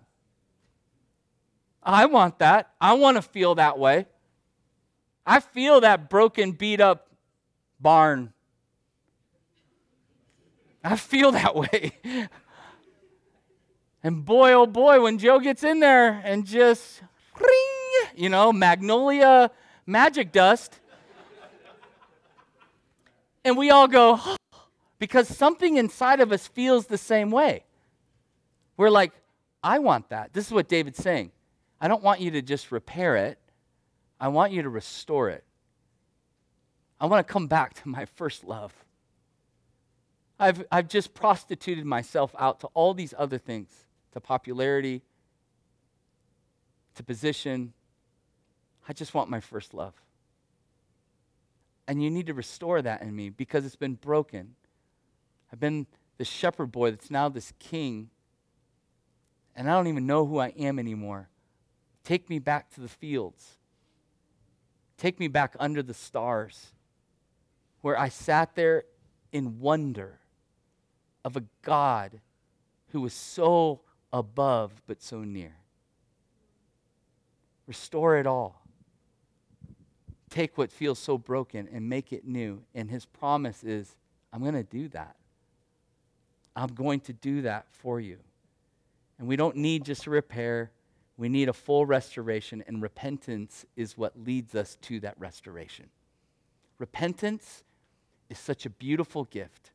I 1.82 2.06
want 2.06 2.38
that. 2.38 2.70
I 2.80 2.92
want 2.92 3.16
to 3.16 3.22
feel 3.22 3.56
that 3.56 3.80
way. 3.80 4.06
I 5.26 5.40
feel 5.40 5.80
that 5.82 6.08
broken, 6.10 6.52
beat 6.52 6.80
up 6.80 7.08
barn. 7.78 8.32
I 10.82 10.96
feel 10.96 11.32
that 11.32 11.54
way. 11.56 11.92
and 14.02 14.24
boy, 14.24 14.52
oh 14.52 14.66
boy, 14.66 15.02
when 15.02 15.18
Joe 15.18 15.38
gets 15.38 15.62
in 15.62 15.80
there 15.80 16.20
and 16.24 16.46
just, 16.46 17.02
ring, 17.38 18.08
you 18.16 18.28
know, 18.28 18.52
magnolia 18.52 19.50
magic 19.86 20.32
dust, 20.32 20.78
and 23.44 23.56
we 23.56 23.70
all 23.70 23.88
go, 23.88 24.18
oh, 24.22 24.36
because 24.98 25.28
something 25.28 25.76
inside 25.76 26.20
of 26.20 26.32
us 26.32 26.46
feels 26.46 26.86
the 26.86 26.98
same 26.98 27.30
way. 27.30 27.64
We're 28.76 28.90
like, 28.90 29.12
I 29.62 29.78
want 29.78 30.08
that. 30.10 30.32
This 30.32 30.46
is 30.46 30.52
what 30.52 30.68
David's 30.68 31.02
saying. 31.02 31.32
I 31.80 31.88
don't 31.88 32.02
want 32.02 32.20
you 32.20 32.30
to 32.32 32.42
just 32.42 32.70
repair 32.70 33.16
it. 33.16 33.38
I 34.20 34.28
want 34.28 34.52
you 34.52 34.62
to 34.62 34.68
restore 34.68 35.30
it. 35.30 35.44
I 37.00 37.06
want 37.06 37.26
to 37.26 37.32
come 37.32 37.46
back 37.46 37.74
to 37.74 37.88
my 37.88 38.04
first 38.04 38.44
love. 38.44 38.74
I've, 40.38 40.64
I've 40.70 40.88
just 40.88 41.14
prostituted 41.14 41.84
myself 41.84 42.34
out 42.38 42.60
to 42.60 42.66
all 42.68 42.92
these 42.92 43.14
other 43.16 43.38
things 43.38 43.70
to 44.12 44.20
popularity, 44.20 45.02
to 46.96 47.02
position. 47.02 47.72
I 48.88 48.92
just 48.92 49.14
want 49.14 49.30
my 49.30 49.40
first 49.40 49.72
love. 49.72 49.94
And 51.88 52.02
you 52.02 52.10
need 52.10 52.26
to 52.26 52.34
restore 52.34 52.82
that 52.82 53.02
in 53.02 53.16
me 53.16 53.30
because 53.30 53.64
it's 53.64 53.76
been 53.76 53.94
broken. 53.94 54.54
I've 55.52 55.60
been 55.60 55.86
the 56.18 56.24
shepherd 56.24 56.70
boy 56.70 56.90
that's 56.90 57.10
now 57.10 57.28
this 57.28 57.52
king, 57.58 58.10
and 59.56 59.68
I 59.68 59.74
don't 59.74 59.86
even 59.86 60.06
know 60.06 60.26
who 60.26 60.38
I 60.38 60.48
am 60.48 60.78
anymore. 60.78 61.28
Take 62.04 62.28
me 62.28 62.38
back 62.38 62.70
to 62.74 62.80
the 62.80 62.88
fields. 62.88 63.56
Take 65.00 65.18
me 65.18 65.26
back 65.26 65.56
under 65.58 65.82
the 65.82 65.94
stars 65.94 66.68
where 67.80 67.98
I 67.98 68.08
sat 68.08 68.54
there 68.54 68.84
in 69.32 69.58
wonder 69.58 70.20
of 71.24 71.36
a 71.36 71.42
God 71.62 72.20
who 72.92 73.00
was 73.00 73.12
so 73.12 73.80
above 74.12 74.80
but 74.86 75.02
so 75.02 75.24
near. 75.24 75.56
Restore 77.66 78.18
it 78.18 78.26
all 78.28 78.60
take 80.30 80.56
what 80.56 80.70
feels 80.70 80.98
so 80.98 81.18
broken 81.18 81.68
and 81.72 81.88
make 81.88 82.12
it 82.12 82.24
new. 82.24 82.62
And 82.74 82.88
his 82.88 83.04
promise 83.04 83.62
is, 83.64 83.96
I'm 84.32 84.40
going 84.40 84.54
to 84.54 84.62
do 84.62 84.88
that. 84.88 85.16
I'm 86.56 86.68
going 86.68 87.00
to 87.00 87.12
do 87.12 87.42
that 87.42 87.66
for 87.68 88.00
you. 88.00 88.18
And 89.18 89.28
we 89.28 89.36
don't 89.36 89.56
need 89.56 89.84
just 89.84 90.06
a 90.06 90.10
repair, 90.10 90.70
we 91.20 91.28
need 91.28 91.50
a 91.50 91.52
full 91.52 91.84
restoration, 91.84 92.64
and 92.66 92.80
repentance 92.80 93.66
is 93.76 93.98
what 93.98 94.18
leads 94.18 94.54
us 94.54 94.78
to 94.80 95.00
that 95.00 95.20
restoration. 95.20 95.90
Repentance 96.78 97.62
is 98.30 98.38
such 98.38 98.64
a 98.64 98.70
beautiful 98.70 99.24
gift. 99.24 99.72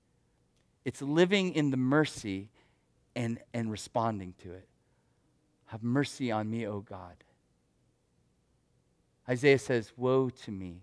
It's 0.85 1.03
living 1.03 1.53
in 1.53 1.69
the 1.69 1.77
mercy 1.77 2.49
and, 3.15 3.37
and 3.53 3.69
responding 3.69 4.33
to 4.41 4.53
it. 4.53 4.67
Have 5.67 5.83
mercy 5.83 6.31
on 6.31 6.49
me, 6.49 6.65
O 6.65 6.79
God. 6.79 7.23
Isaiah 9.29 9.59
says, 9.59 9.93
Woe 9.95 10.31
to 10.31 10.51
me, 10.51 10.81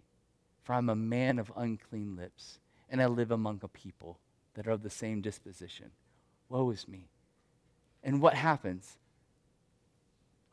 for 0.62 0.74
I'm 0.74 0.88
a 0.88 0.94
man 0.94 1.40
of 1.40 1.50
unclean 1.56 2.14
lips, 2.14 2.60
and 2.88 3.02
I 3.02 3.06
live 3.06 3.32
among 3.32 3.58
a 3.64 3.68
people 3.68 4.20
that 4.54 4.68
are 4.68 4.72
of 4.72 4.84
the 4.84 4.90
same 4.90 5.22
disposition. 5.22 5.90
Woe 6.48 6.70
is 6.70 6.86
me. 6.86 7.08
And 8.04 8.22
what 8.22 8.34
happens? 8.34 8.96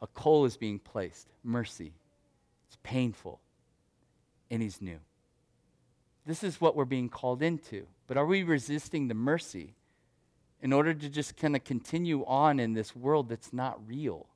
A 0.01 0.07
coal 0.07 0.45
is 0.45 0.57
being 0.57 0.79
placed, 0.79 1.27
mercy. 1.43 1.93
It's 2.67 2.77
painful, 2.83 3.39
and 4.49 4.61
he's 4.61 4.81
new. 4.81 4.99
This 6.25 6.43
is 6.43 6.61
what 6.61 6.75
we're 6.75 6.85
being 6.85 7.09
called 7.09 7.41
into. 7.41 7.87
But 8.07 8.17
are 8.17 8.25
we 8.25 8.43
resisting 8.43 9.07
the 9.07 9.13
mercy 9.13 9.75
in 10.61 10.73
order 10.73 10.93
to 10.93 11.09
just 11.09 11.37
kind 11.37 11.55
of 11.55 11.63
continue 11.63 12.23
on 12.25 12.59
in 12.59 12.73
this 12.73 12.95
world 12.95 13.29
that's 13.29 13.51
not 13.51 13.79
real? 13.87 14.27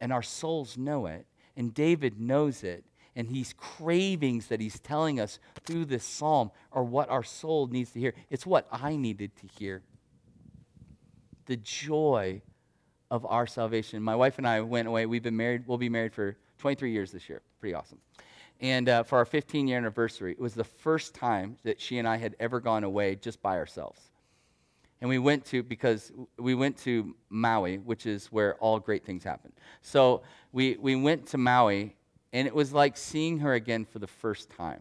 And 0.00 0.12
our 0.12 0.22
souls 0.22 0.76
know 0.76 1.06
it 1.06 1.26
and 1.56 1.74
David 1.74 2.20
knows 2.20 2.62
it. 2.62 2.84
And 3.14 3.28
these 3.28 3.52
cravings 3.56 4.46
that 4.46 4.60
he's 4.60 4.80
telling 4.80 5.20
us 5.20 5.38
through 5.64 5.84
this 5.84 6.04
psalm 6.04 6.50
are 6.72 6.82
what 6.82 7.10
our 7.10 7.22
soul 7.22 7.66
needs 7.66 7.90
to 7.92 8.00
hear. 8.00 8.14
It's 8.30 8.46
what 8.46 8.66
I 8.72 8.96
needed 8.96 9.36
to 9.36 9.46
hear. 9.46 9.82
The 11.44 11.58
joy 11.58 12.40
of 13.12 13.26
our 13.26 13.46
salvation. 13.46 14.02
My 14.02 14.16
wife 14.16 14.38
and 14.38 14.48
I 14.48 14.62
went 14.62 14.88
away. 14.88 15.04
We've 15.04 15.22
been 15.22 15.36
married, 15.36 15.64
we'll 15.66 15.76
be 15.76 15.90
married 15.90 16.14
for 16.14 16.34
23 16.58 16.92
years 16.92 17.12
this 17.12 17.28
year. 17.28 17.42
Pretty 17.60 17.74
awesome. 17.74 17.98
And 18.58 18.88
uh, 18.88 19.02
for 19.02 19.18
our 19.18 19.26
15 19.26 19.68
year 19.68 19.76
anniversary, 19.76 20.32
it 20.32 20.40
was 20.40 20.54
the 20.54 20.64
first 20.64 21.14
time 21.14 21.58
that 21.62 21.78
she 21.78 21.98
and 21.98 22.08
I 22.08 22.16
had 22.16 22.34
ever 22.40 22.58
gone 22.58 22.84
away 22.84 23.16
just 23.16 23.42
by 23.42 23.58
ourselves. 23.58 24.00
And 25.02 25.10
we 25.10 25.18
went 25.18 25.44
to, 25.46 25.62
because 25.62 26.10
we 26.38 26.54
went 26.54 26.78
to 26.78 27.14
Maui, 27.28 27.76
which 27.76 28.06
is 28.06 28.28
where 28.28 28.54
all 28.56 28.78
great 28.78 29.04
things 29.04 29.24
happen. 29.24 29.52
So 29.82 30.22
we, 30.50 30.78
we 30.80 30.96
went 30.96 31.26
to 31.28 31.38
Maui, 31.38 31.94
and 32.32 32.48
it 32.48 32.54
was 32.54 32.72
like 32.72 32.96
seeing 32.96 33.40
her 33.40 33.52
again 33.52 33.84
for 33.84 33.98
the 33.98 34.06
first 34.06 34.48
time. 34.48 34.80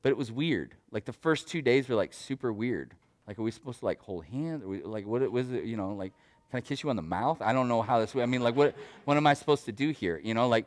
But 0.00 0.08
it 0.08 0.16
was 0.16 0.32
weird. 0.32 0.74
Like 0.90 1.04
the 1.04 1.12
first 1.12 1.48
two 1.48 1.60
days 1.60 1.86
were 1.86 1.96
like 1.96 2.14
super 2.14 2.50
weird. 2.50 2.94
Like, 3.26 3.38
are 3.38 3.42
we 3.42 3.50
supposed 3.50 3.80
to 3.80 3.84
like 3.84 4.00
hold 4.00 4.24
hands? 4.24 4.62
Are 4.62 4.68
we, 4.68 4.82
like, 4.82 5.06
what 5.06 5.30
was 5.30 5.50
it, 5.52 5.64
you 5.64 5.76
know, 5.76 5.92
like, 5.92 6.12
can 6.54 6.58
I 6.58 6.66
kiss 6.68 6.84
you 6.84 6.90
on 6.90 6.94
the 6.94 7.02
mouth? 7.02 7.42
I 7.42 7.52
don't 7.52 7.66
know 7.66 7.82
how 7.82 7.98
this, 7.98 8.14
I 8.14 8.26
mean, 8.26 8.40
like, 8.40 8.54
what, 8.54 8.76
what 9.06 9.16
am 9.16 9.26
I 9.26 9.34
supposed 9.34 9.64
to 9.64 9.72
do 9.72 9.90
here? 9.90 10.20
You 10.22 10.34
know, 10.34 10.46
like, 10.46 10.66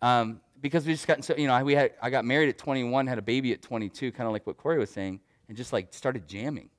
um, 0.00 0.40
because 0.62 0.86
we 0.86 0.94
just 0.94 1.06
got, 1.06 1.22
so, 1.22 1.36
you 1.36 1.46
know, 1.46 1.62
we 1.62 1.74
had, 1.74 1.92
I 2.00 2.08
got 2.08 2.24
married 2.24 2.48
at 2.48 2.56
21, 2.56 3.06
had 3.06 3.18
a 3.18 3.22
baby 3.22 3.52
at 3.52 3.60
22, 3.60 4.12
kind 4.12 4.26
of 4.26 4.32
like 4.32 4.46
what 4.46 4.56
Corey 4.56 4.78
was 4.78 4.88
saying, 4.88 5.20
and 5.48 5.56
just 5.56 5.74
like 5.74 5.92
started 5.92 6.26
jamming. 6.26 6.70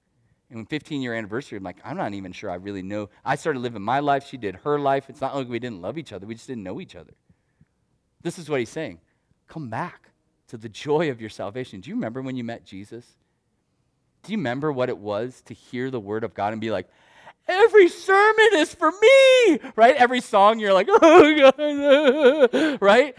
And 0.49 0.57
when 0.57 0.65
15 0.65 1.03
year 1.03 1.13
anniversary, 1.13 1.59
I'm 1.59 1.63
like, 1.63 1.77
I'm 1.85 1.97
not 1.97 2.15
even 2.15 2.31
sure 2.31 2.49
I 2.49 2.55
really 2.55 2.81
know. 2.81 3.09
I 3.23 3.35
started 3.35 3.59
living 3.59 3.83
my 3.83 3.99
life. 3.99 4.25
She 4.25 4.37
did 4.37 4.55
her 4.55 4.79
life. 4.79 5.07
It's 5.07 5.21
not 5.21 5.35
like 5.35 5.47
we 5.47 5.59
didn't 5.59 5.83
love 5.83 5.99
each 5.99 6.11
other. 6.11 6.25
We 6.25 6.33
just 6.33 6.47
didn't 6.47 6.63
know 6.63 6.81
each 6.81 6.95
other. 6.95 7.13
This 8.23 8.39
is 8.39 8.49
what 8.49 8.59
he's 8.59 8.69
saying. 8.69 9.01
Come 9.47 9.69
back 9.69 10.09
to 10.47 10.57
the 10.57 10.69
joy 10.69 11.11
of 11.11 11.21
your 11.21 11.29
salvation. 11.29 11.79
Do 11.79 11.91
you 11.91 11.95
remember 11.95 12.23
when 12.23 12.35
you 12.35 12.43
met 12.43 12.65
Jesus? 12.65 13.05
Do 14.23 14.31
you 14.31 14.39
remember 14.39 14.71
what 14.71 14.89
it 14.89 14.97
was 14.97 15.41
to 15.45 15.53
hear 15.53 15.91
the 15.91 15.99
word 15.99 16.23
of 16.23 16.33
God 16.33 16.53
and 16.53 16.59
be 16.59 16.71
like, 16.71 16.89
every 17.47 17.89
sermon 17.89 18.49
is 18.53 18.73
for 18.73 18.91
me, 18.91 19.59
right? 19.75 19.95
Every 19.95 20.21
song 20.21 20.59
you're 20.59 20.73
like, 20.73 20.87
oh 21.01 21.51
God, 22.49 22.81
right? 22.81 23.17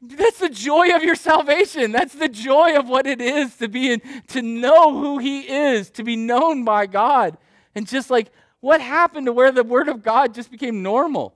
That's 0.00 0.38
the 0.38 0.48
joy 0.48 0.94
of 0.94 1.02
your 1.02 1.16
salvation. 1.16 1.90
That's 1.90 2.14
the 2.14 2.28
joy 2.28 2.76
of 2.78 2.88
what 2.88 3.06
it 3.06 3.20
is 3.20 3.56
to 3.56 3.68
be 3.68 3.92
in, 3.92 4.00
to 4.28 4.42
know 4.42 4.96
who 4.96 5.18
He 5.18 5.40
is, 5.40 5.90
to 5.90 6.04
be 6.04 6.16
known 6.16 6.64
by 6.64 6.86
God. 6.86 7.36
And 7.74 7.86
just 7.86 8.10
like 8.10 8.30
what 8.60 8.80
happened 8.80 9.26
to 9.26 9.32
where 9.32 9.52
the 9.52 9.64
Word 9.64 9.88
of 9.88 10.02
God 10.02 10.34
just 10.34 10.50
became 10.50 10.82
normal? 10.82 11.34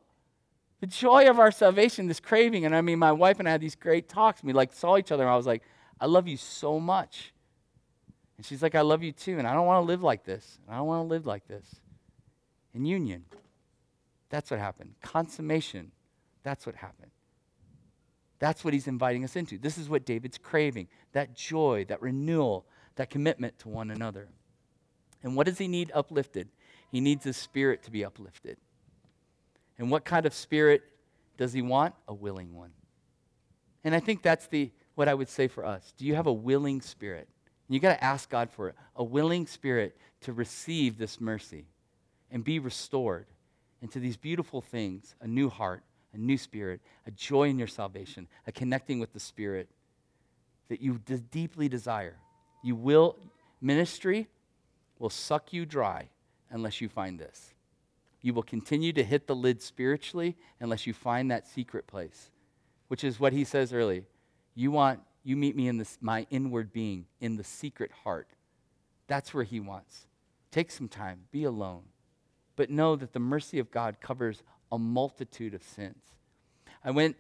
The 0.81 0.87
joy 0.87 1.29
of 1.29 1.39
our 1.39 1.53
salvation, 1.53 2.09
this 2.09 2.21
craving. 2.21 2.65
And 2.65 2.75
I 2.75 2.81
mean, 2.81 2.99
my 2.99 3.13
wife 3.13 3.39
and 3.39 3.49
I 3.49 3.53
had 3.53 3.61
these 3.61 3.77
great 3.77 4.09
talks. 4.09 4.43
We 4.43 4.53
like 4.53 4.73
saw 4.73 4.97
each 4.97 5.13
other, 5.13 5.23
and 5.23 5.31
I 5.31 5.37
was 5.37 5.47
like, 5.47 5.63
I 6.01 6.07
love 6.07 6.27
you 6.27 6.37
so 6.37 6.81
much. 6.81 7.33
And 8.43 8.47
she's 8.49 8.61
like, 8.61 8.75
I 8.75 8.81
love 8.81 9.05
you 9.05 9.13
too. 9.13 9.39
And 9.39 9.47
I 9.47 9.55
don't 9.55 9.67
want 9.67 9.85
to 9.85 9.87
live 9.87 10.03
like 10.03 10.25
this. 10.25 10.59
And 10.67 10.75
I 10.75 10.79
don't 10.79 10.89
want 10.89 11.05
to 11.05 11.09
live 11.09 11.27
like 11.27 11.47
this. 11.47 11.65
In 12.75 12.85
union. 12.85 13.25
That's 14.31 14.51
what 14.51 14.59
happened. 14.59 14.97
Consummation. 15.01 15.93
That's 16.43 16.67
what 16.67 16.75
happened. 16.75 17.13
That's 18.41 18.65
what 18.65 18.75
he's 18.75 18.89
inviting 18.89 19.23
us 19.23 19.37
into. 19.37 19.59
This 19.59 19.79
is 19.79 19.89
what 19.89 20.05
David's 20.05 20.39
craving 20.39 20.89
that 21.13 21.37
joy, 21.37 21.85
that 21.87 22.03
renewal, 22.03 22.67
that 22.97 23.11
commitment 23.11 23.61
to 23.61 23.69
one 23.69 23.93
another. 23.93 24.27
And 25.23 25.37
what 25.37 25.47
does 25.47 25.59
he 25.59 25.69
need 25.69 25.93
uplifted? 25.95 26.49
He 26.91 27.01
needs 27.01 27.23
his 27.23 27.37
spirit 27.37 27.85
to 27.85 27.93
be 27.93 28.05
uplifted. 28.05 28.57
And 29.79 29.89
what 29.89 30.05
kind 30.05 30.27
of 30.27 30.35
spirit 30.35 30.83
does 31.37 31.53
he 31.53 31.63
want? 31.63 31.95
A 32.09 32.13
willing 32.13 32.57
one. 32.57 32.73
And 33.85 33.95
I 33.95 34.01
think 34.01 34.21
that's 34.21 34.49
the 34.49 34.73
what 34.97 35.07
I 35.07 35.15
would 35.15 35.29
say 35.29 35.47
for 35.47 35.65
us. 35.65 35.95
Do 35.97 36.05
you 36.05 36.17
have 36.17 36.27
a 36.27 36.33
willing 36.33 36.81
spirit? 36.81 37.29
You 37.69 37.81
got 37.81 37.95
to 37.95 38.05
ask 38.05 38.29
God 38.29 38.51
for 38.51 38.69
it. 38.69 38.75
A 38.97 39.05
willing 39.05 39.47
spirit 39.47 39.97
to 40.23 40.33
receive 40.33 40.99
this 40.99 41.21
mercy 41.21 41.67
and 42.31 42.45
be 42.45 42.59
restored 42.59 43.27
into 43.81 43.99
these 43.99 44.17
beautiful 44.17 44.61
things, 44.61 45.15
a 45.21 45.27
new 45.27 45.49
heart, 45.49 45.83
a 46.15 46.19
new 46.19 46.39
spirit, 46.39 46.81
a 47.07 47.11
joy 47.11 47.49
in 47.49 47.59
your 47.59 47.69
salvation, 47.69 48.29
a 48.47 48.53
connecting 48.53 48.99
with 48.99 49.13
the 49.13 49.21
Spirit 49.21 49.69
that 50.69 50.81
you 50.81 51.01
d- 51.05 51.23
deeply 51.31 51.69
desire. 51.69 52.17
You 52.63 52.77
will, 52.77 53.17
ministry 53.61 54.29
will 54.99 55.11
suck 55.11 55.53
you 55.53 55.67
dry 55.67 56.09
unless 56.51 56.81
you 56.81 56.89
find 56.89 57.19
this. 57.19 57.55
You 58.21 58.35
will 58.35 58.43
continue 58.43 58.93
to 58.93 59.03
hit 59.03 59.27
the 59.27 59.35
lid 59.35 59.61
spiritually 59.61 60.37
unless 60.61 60.87
you 60.87 60.93
find 60.93 61.31
that 61.31 61.49
secret 61.49 61.87
place, 61.87 62.31
which 62.89 63.03
is 63.03 63.19
what 63.19 63.33
he 63.33 63.45
says 63.45 63.73
early. 63.73 64.05
You 64.55 64.71
want, 64.71 65.01
you 65.25 65.37
meet 65.37 65.57
me 65.57 65.69
in 65.69 65.79
this, 65.79 65.99
my 66.01 66.27
inward 66.31 66.73
being, 66.73 67.07
in 67.21 67.37
the 67.37 67.45
secret 67.45 67.91
heart. 68.05 68.29
That's 69.07 69.33
where 69.33 69.45
he 69.45 69.61
wants. 69.61 70.07
Take 70.51 70.71
some 70.71 70.89
time, 70.89 71.21
be 71.31 71.45
alone. 71.45 71.83
But 72.57 72.71
know 72.71 72.97
that 72.97 73.13
the 73.13 73.21
mercy 73.21 73.59
of 73.59 73.71
God 73.71 74.01
covers 74.01 74.43
a 74.71 74.79
multitude 74.79 75.55
of 75.55 75.63
sins. 75.63 76.03
I 76.85 76.91
went, 76.91 77.17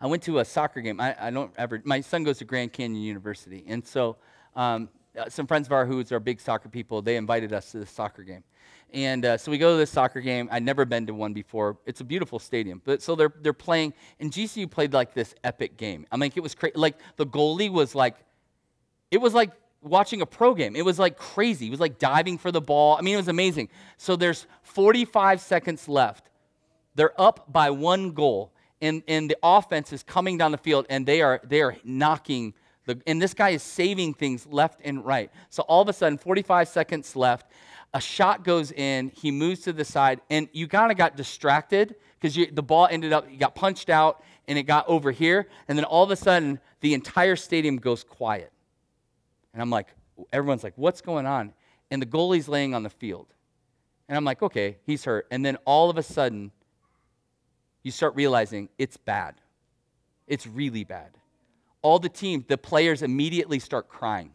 I 0.00 0.06
went 0.06 0.22
to 0.24 0.38
a 0.38 0.44
soccer 0.44 0.80
game. 0.80 1.00
I, 1.00 1.16
I 1.18 1.30
don't 1.30 1.52
ever, 1.56 1.80
my 1.84 2.00
son 2.00 2.24
goes 2.24 2.38
to 2.38 2.44
Grand 2.44 2.72
Canyon 2.72 3.02
University. 3.02 3.64
And 3.66 3.86
so 3.86 4.16
um, 4.54 4.88
uh, 5.18 5.28
some 5.28 5.46
friends 5.46 5.68
of 5.68 5.72
ours 5.72 5.88
who 5.88 6.14
are 6.14 6.20
big 6.20 6.40
soccer 6.40 6.68
people, 6.68 7.02
they 7.02 7.16
invited 7.16 7.52
us 7.52 7.72
to 7.72 7.80
this 7.80 7.90
soccer 7.90 8.22
game. 8.22 8.44
And 8.92 9.24
uh, 9.24 9.38
so 9.38 9.50
we 9.50 9.58
go 9.58 9.72
to 9.72 9.78
this 9.78 9.90
soccer 9.90 10.20
game. 10.20 10.48
I'd 10.52 10.62
never 10.62 10.84
been 10.84 11.06
to 11.06 11.14
one 11.14 11.32
before. 11.32 11.78
It's 11.86 12.00
a 12.00 12.04
beautiful 12.04 12.38
stadium. 12.38 12.82
But 12.84 13.00
so 13.02 13.14
they're, 13.14 13.32
they're 13.40 13.52
playing, 13.52 13.94
and 14.20 14.30
GCU 14.30 14.70
played 14.70 14.92
like 14.92 15.14
this 15.14 15.34
epic 15.44 15.76
game. 15.76 16.06
I 16.12 16.16
mean, 16.16 16.30
it 16.34 16.40
was 16.40 16.54
crazy. 16.54 16.76
Like 16.76 16.98
the 17.16 17.26
goalie 17.26 17.70
was 17.70 17.94
like, 17.94 18.16
it 19.10 19.18
was 19.18 19.32
like 19.32 19.50
watching 19.82 20.20
a 20.20 20.26
pro 20.26 20.54
game. 20.54 20.76
It 20.76 20.84
was 20.84 20.98
like 20.98 21.16
crazy. 21.16 21.66
He 21.66 21.70
was 21.70 21.80
like 21.80 21.98
diving 21.98 22.38
for 22.38 22.52
the 22.52 22.60
ball. 22.60 22.96
I 22.96 23.00
mean, 23.00 23.14
it 23.14 23.18
was 23.18 23.28
amazing. 23.28 23.68
So 23.96 24.16
there's 24.16 24.46
45 24.62 25.40
seconds 25.40 25.88
left. 25.88 26.28
They're 26.94 27.18
up 27.20 27.50
by 27.50 27.70
one 27.70 28.12
goal, 28.12 28.52
and, 28.82 29.02
and 29.08 29.30
the 29.30 29.38
offense 29.42 29.92
is 29.92 30.02
coming 30.02 30.36
down 30.36 30.52
the 30.52 30.58
field, 30.58 30.86
and 30.90 31.06
they 31.06 31.22
are, 31.22 31.40
they 31.44 31.62
are 31.62 31.76
knocking 31.82 32.52
The, 32.86 33.00
and 33.06 33.22
this 33.22 33.34
guy 33.34 33.50
is 33.50 33.62
saving 33.62 34.14
things 34.14 34.46
left 34.46 34.80
and 34.84 35.04
right. 35.04 35.30
So 35.50 35.62
all 35.64 35.82
of 35.82 35.88
a 35.88 35.92
sudden, 35.92 36.18
45 36.18 36.68
seconds 36.68 37.14
left, 37.14 37.50
a 37.94 38.00
shot 38.00 38.42
goes 38.42 38.72
in, 38.72 39.10
he 39.14 39.30
moves 39.30 39.60
to 39.60 39.72
the 39.72 39.84
side, 39.84 40.20
and 40.30 40.48
you 40.52 40.66
kind 40.66 40.90
of 40.90 40.98
got 40.98 41.16
distracted 41.16 41.94
because 42.20 42.34
the 42.34 42.62
ball 42.62 42.88
ended 42.90 43.12
up, 43.12 43.30
you 43.30 43.36
got 43.36 43.54
punched 43.54 43.90
out, 43.90 44.22
and 44.48 44.58
it 44.58 44.64
got 44.64 44.88
over 44.88 45.10
here. 45.10 45.48
And 45.68 45.78
then 45.78 45.84
all 45.84 46.02
of 46.02 46.10
a 46.10 46.16
sudden, 46.16 46.58
the 46.80 46.94
entire 46.94 47.36
stadium 47.36 47.76
goes 47.76 48.02
quiet. 48.02 48.52
And 49.52 49.62
I'm 49.62 49.70
like, 49.70 49.88
everyone's 50.32 50.64
like, 50.64 50.74
what's 50.76 51.00
going 51.00 51.26
on? 51.26 51.52
And 51.90 52.00
the 52.00 52.06
goalie's 52.06 52.48
laying 52.48 52.74
on 52.74 52.82
the 52.82 52.90
field. 52.90 53.26
And 54.08 54.16
I'm 54.16 54.24
like, 54.24 54.42
okay, 54.42 54.78
he's 54.84 55.04
hurt. 55.04 55.26
And 55.30 55.44
then 55.44 55.56
all 55.64 55.90
of 55.90 55.98
a 55.98 56.02
sudden, 56.02 56.50
you 57.82 57.90
start 57.90 58.14
realizing 58.14 58.68
it's 58.78 58.96
bad. 58.96 59.34
It's 60.26 60.46
really 60.46 60.84
bad. 60.84 61.10
All 61.82 61.98
the 61.98 62.08
team, 62.08 62.44
the 62.48 62.58
players 62.58 63.02
immediately 63.02 63.58
start 63.58 63.88
crying. 63.88 64.32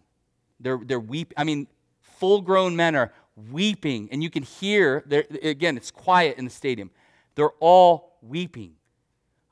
They're, 0.60 0.80
they're 0.84 1.00
weeping. 1.00 1.36
I 1.38 1.44
mean, 1.44 1.68
full 2.02 2.42
grown 2.42 2.76
men 2.76 2.96
are 2.96 3.14
weeping, 3.52 4.10
and 4.12 4.22
you 4.22 4.30
can 4.30 4.44
hear, 4.44 5.06
again, 5.42 5.78
it's 5.78 5.92
quiet 5.92 6.38
in 6.38 6.46
the 6.46 6.52
stadium. 6.52 6.92
They're 7.36 7.52
all 7.60 8.18
weeping. 8.22 8.74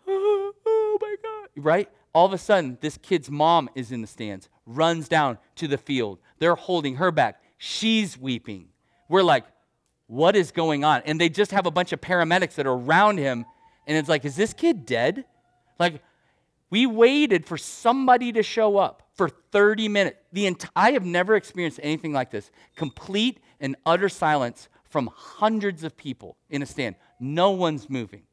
Oh, 0.07 0.53
oh 0.65 0.97
my 1.01 1.15
God. 1.21 1.49
Right? 1.55 1.89
All 2.13 2.25
of 2.25 2.33
a 2.33 2.37
sudden, 2.37 2.77
this 2.81 2.97
kid's 2.97 3.29
mom 3.29 3.69
is 3.75 3.91
in 3.91 4.01
the 4.01 4.07
stands, 4.07 4.49
runs 4.65 5.07
down 5.07 5.37
to 5.55 5.67
the 5.67 5.77
field. 5.77 6.19
They're 6.39 6.55
holding 6.55 6.95
her 6.95 7.11
back. 7.11 7.41
She's 7.57 8.17
weeping. 8.17 8.69
We're 9.09 9.23
like, 9.23 9.45
what 10.07 10.35
is 10.35 10.51
going 10.51 10.83
on? 10.83 11.01
And 11.05 11.19
they 11.19 11.29
just 11.29 11.51
have 11.51 11.65
a 11.65 11.71
bunch 11.71 11.91
of 11.91 12.01
paramedics 12.01 12.55
that 12.55 12.65
are 12.65 12.75
around 12.75 13.17
him. 13.17 13.45
And 13.87 13.97
it's 13.97 14.09
like, 14.09 14.25
is 14.25 14.35
this 14.35 14.53
kid 14.53 14.85
dead? 14.85 15.25
Like, 15.79 16.01
we 16.69 16.85
waited 16.85 17.45
for 17.45 17.57
somebody 17.57 18.31
to 18.33 18.43
show 18.43 18.77
up 18.77 19.03
for 19.13 19.29
30 19.29 19.87
minutes. 19.87 20.17
The 20.33 20.47
ent- 20.47 20.65
I 20.75 20.91
have 20.91 21.05
never 21.05 21.35
experienced 21.35 21.79
anything 21.81 22.13
like 22.13 22.31
this. 22.31 22.51
Complete 22.75 23.39
and 23.59 23.75
utter 23.85 24.09
silence 24.09 24.67
from 24.89 25.09
hundreds 25.13 25.83
of 25.83 25.95
people 25.95 26.37
in 26.49 26.61
a 26.61 26.65
stand. 26.65 26.95
No 27.19 27.51
one's 27.51 27.89
moving. 27.89 28.23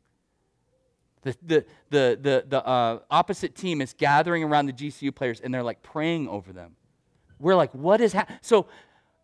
The, 1.22 1.36
the, 1.42 1.64
the, 1.90 2.18
the, 2.20 2.44
the 2.48 2.66
uh, 2.66 2.98
opposite 3.10 3.54
team 3.54 3.80
is 3.80 3.92
gathering 3.92 4.42
around 4.42 4.66
the 4.66 4.72
GCU 4.72 5.14
players 5.14 5.40
and 5.40 5.54
they're 5.54 5.62
like 5.62 5.82
praying 5.82 6.28
over 6.28 6.52
them. 6.52 6.76
We're 7.38 7.54
like, 7.54 7.72
what 7.72 8.00
is 8.00 8.12
happening? 8.12 8.38
So 8.42 8.66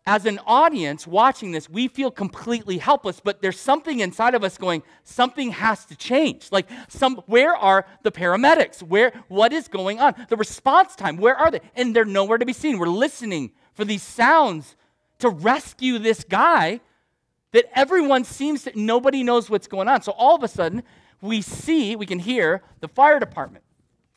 as 0.05 0.25
an 0.25 0.39
audience 0.47 1.05
watching 1.05 1.51
this, 1.51 1.69
we 1.69 1.87
feel 1.87 2.09
completely 2.09 2.77
helpless, 2.77 3.19
but 3.19 3.41
there's 3.41 3.59
something 3.59 3.99
inside 3.99 4.33
of 4.33 4.43
us 4.43 4.57
going, 4.57 4.81
something 5.03 5.51
has 5.51 5.85
to 5.85 5.95
change. 5.95 6.51
Like, 6.51 6.67
some, 6.87 7.17
where 7.27 7.55
are 7.55 7.85
the 8.03 8.11
paramedics? 8.11 8.81
Where, 8.81 9.11
what 9.27 9.53
is 9.53 9.67
going 9.67 9.99
on? 9.99 10.15
The 10.29 10.37
response 10.37 10.95
time, 10.95 11.17
where 11.17 11.35
are 11.35 11.51
they? 11.51 11.61
And 11.75 11.95
they're 11.95 12.05
nowhere 12.05 12.37
to 12.37 12.45
be 12.45 12.53
seen. 12.53 12.79
We're 12.79 12.87
listening 12.87 13.51
for 13.73 13.85
these 13.85 14.01
sounds 14.01 14.75
to 15.19 15.29
rescue 15.29 15.99
this 15.99 16.23
guy 16.23 16.79
that 17.51 17.65
everyone 17.77 18.23
seems 18.23 18.63
to, 18.63 18.71
nobody 18.79 19.23
knows 19.23 19.49
what's 19.49 19.67
going 19.67 19.87
on. 19.87 20.01
So 20.01 20.11
all 20.13 20.35
of 20.35 20.43
a 20.43 20.47
sudden, 20.47 20.83
we 21.21 21.41
see, 21.41 21.95
we 21.95 22.05
can 22.05 22.19
hear 22.19 22.63
the 22.79 22.87
fire 22.87 23.19
department. 23.19 23.63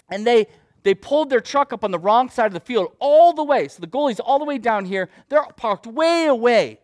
And 0.08 0.26
they 0.26 0.46
they 0.82 0.94
pulled 0.94 1.30
their 1.30 1.40
truck 1.40 1.72
up 1.72 1.84
on 1.84 1.90
the 1.90 1.98
wrong 1.98 2.28
side 2.28 2.46
of 2.46 2.52
the 2.52 2.60
field 2.60 2.92
all 2.98 3.32
the 3.32 3.44
way. 3.44 3.68
So 3.68 3.80
the 3.80 3.86
goalie's 3.86 4.20
all 4.20 4.38
the 4.38 4.44
way 4.44 4.58
down 4.58 4.84
here. 4.84 5.08
They're 5.28 5.44
parked 5.56 5.86
way 5.86 6.26
away. 6.26 6.80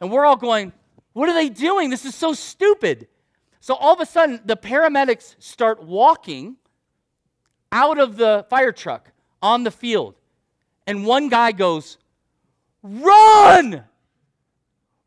And 0.00 0.10
we're 0.10 0.24
all 0.24 0.36
going, 0.36 0.72
What 1.12 1.28
are 1.28 1.34
they 1.34 1.48
doing? 1.48 1.90
This 1.90 2.04
is 2.04 2.14
so 2.14 2.32
stupid. 2.34 3.08
So 3.60 3.74
all 3.74 3.94
of 3.94 4.00
a 4.00 4.06
sudden, 4.06 4.40
the 4.44 4.56
paramedics 4.56 5.34
start 5.38 5.82
walking 5.82 6.56
out 7.72 7.98
of 7.98 8.16
the 8.16 8.46
fire 8.48 8.72
truck 8.72 9.10
on 9.42 9.64
the 9.64 9.70
field. 9.70 10.14
And 10.86 11.04
one 11.04 11.28
guy 11.28 11.52
goes, 11.52 11.98
Run! 12.82 13.82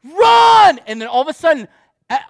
Run! 0.04 0.80
And 0.88 1.00
then 1.00 1.08
all 1.08 1.22
of 1.22 1.30
a 1.30 1.34
sudden, 1.34 1.68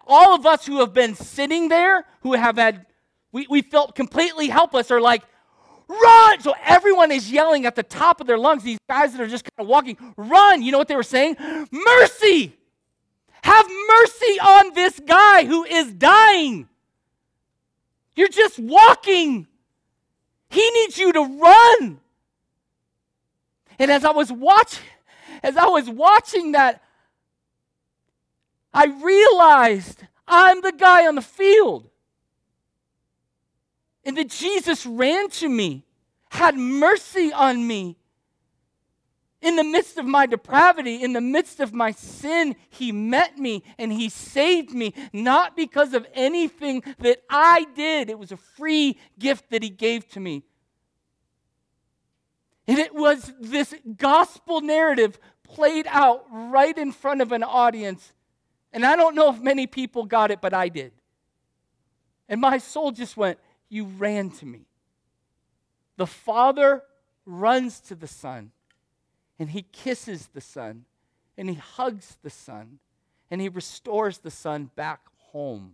all 0.05 0.35
of 0.35 0.45
us 0.45 0.65
who 0.65 0.79
have 0.81 0.93
been 0.93 1.15
sitting 1.15 1.69
there, 1.69 2.05
who 2.21 2.33
have 2.33 2.57
had, 2.57 2.85
we, 3.31 3.47
we 3.49 3.61
felt 3.61 3.95
completely 3.95 4.49
helpless, 4.49 4.91
are 4.91 5.01
like, 5.01 5.23
run! 5.89 6.39
So 6.39 6.53
everyone 6.63 7.11
is 7.11 7.31
yelling 7.31 7.65
at 7.65 7.75
the 7.75 7.83
top 7.83 8.21
of 8.21 8.27
their 8.27 8.37
lungs, 8.37 8.63
these 8.63 8.79
guys 8.87 9.11
that 9.11 9.21
are 9.21 9.27
just 9.27 9.43
kind 9.43 9.65
of 9.65 9.67
walking, 9.67 9.97
run! 10.15 10.61
You 10.61 10.71
know 10.71 10.77
what 10.77 10.87
they 10.87 10.95
were 10.95 11.03
saying? 11.03 11.35
Mercy! 11.71 12.55
Have 13.43 13.67
mercy 13.67 14.39
on 14.39 14.73
this 14.73 14.99
guy 14.99 15.45
who 15.45 15.63
is 15.63 15.93
dying. 15.93 16.67
You're 18.15 18.27
just 18.27 18.59
walking. 18.59 19.47
He 20.49 20.69
needs 20.71 20.97
you 20.97 21.13
to 21.13 21.21
run. 21.21 21.99
And 23.77 23.89
as 23.89 24.03
I 24.03 24.11
was 24.11 24.31
watching, 24.31 24.83
as 25.41 25.55
I 25.55 25.67
was 25.67 25.89
watching 25.89 26.51
that, 26.51 26.83
I 28.73 28.85
realized 28.87 30.03
I'm 30.27 30.61
the 30.61 30.73
guy 30.73 31.07
on 31.07 31.15
the 31.15 31.21
field. 31.21 31.89
And 34.05 34.17
that 34.17 34.29
Jesus 34.29 34.85
ran 34.85 35.29
to 35.31 35.49
me, 35.49 35.85
had 36.29 36.55
mercy 36.55 37.31
on 37.33 37.65
me. 37.65 37.97
In 39.41 39.55
the 39.55 39.63
midst 39.63 39.97
of 39.97 40.05
my 40.05 40.25
depravity, 40.25 41.01
in 41.01 41.13
the 41.13 41.21
midst 41.21 41.61
of 41.61 41.73
my 41.73 41.91
sin, 41.91 42.55
He 42.69 42.91
met 42.91 43.37
me 43.37 43.63
and 43.77 43.91
He 43.91 44.09
saved 44.09 44.73
me, 44.73 44.93
not 45.13 45.55
because 45.55 45.93
of 45.93 46.05
anything 46.13 46.83
that 46.99 47.21
I 47.29 47.65
did. 47.73 48.09
It 48.09 48.19
was 48.19 48.33
a 48.33 48.37
free 48.37 48.97
gift 49.17 49.49
that 49.51 49.63
He 49.63 49.69
gave 49.69 50.09
to 50.09 50.19
me. 50.19 50.43
And 52.67 52.77
it 52.77 52.93
was 52.93 53.33
this 53.39 53.73
gospel 53.97 54.61
narrative 54.61 55.17
played 55.43 55.87
out 55.89 56.25
right 56.31 56.77
in 56.77 56.91
front 56.91 57.21
of 57.21 57.31
an 57.31 57.41
audience. 57.41 58.13
And 58.71 58.85
I 58.85 58.95
don't 58.95 59.15
know 59.15 59.33
if 59.33 59.41
many 59.41 59.67
people 59.67 60.05
got 60.05 60.31
it, 60.31 60.41
but 60.41 60.53
I 60.53 60.69
did. 60.69 60.91
And 62.27 62.39
my 62.39 62.59
soul 62.59 62.91
just 62.91 63.17
went, 63.17 63.39
you 63.69 63.85
ran 63.85 64.31
to 64.31 64.45
me. 64.45 64.65
The 65.97 66.07
Father 66.07 66.83
runs 67.25 67.79
to 67.81 67.95
the 67.95 68.07
Son, 68.07 68.51
and 69.37 69.49
he 69.49 69.63
kisses 69.71 70.29
the 70.33 70.41
Son, 70.41 70.85
and 71.37 71.49
he 71.49 71.55
hugs 71.55 72.17
the 72.23 72.29
Son, 72.29 72.79
and 73.29 73.39
he 73.39 73.49
restores 73.49 74.17
the 74.19 74.31
Son 74.31 74.71
back 74.75 75.01
home. 75.31 75.73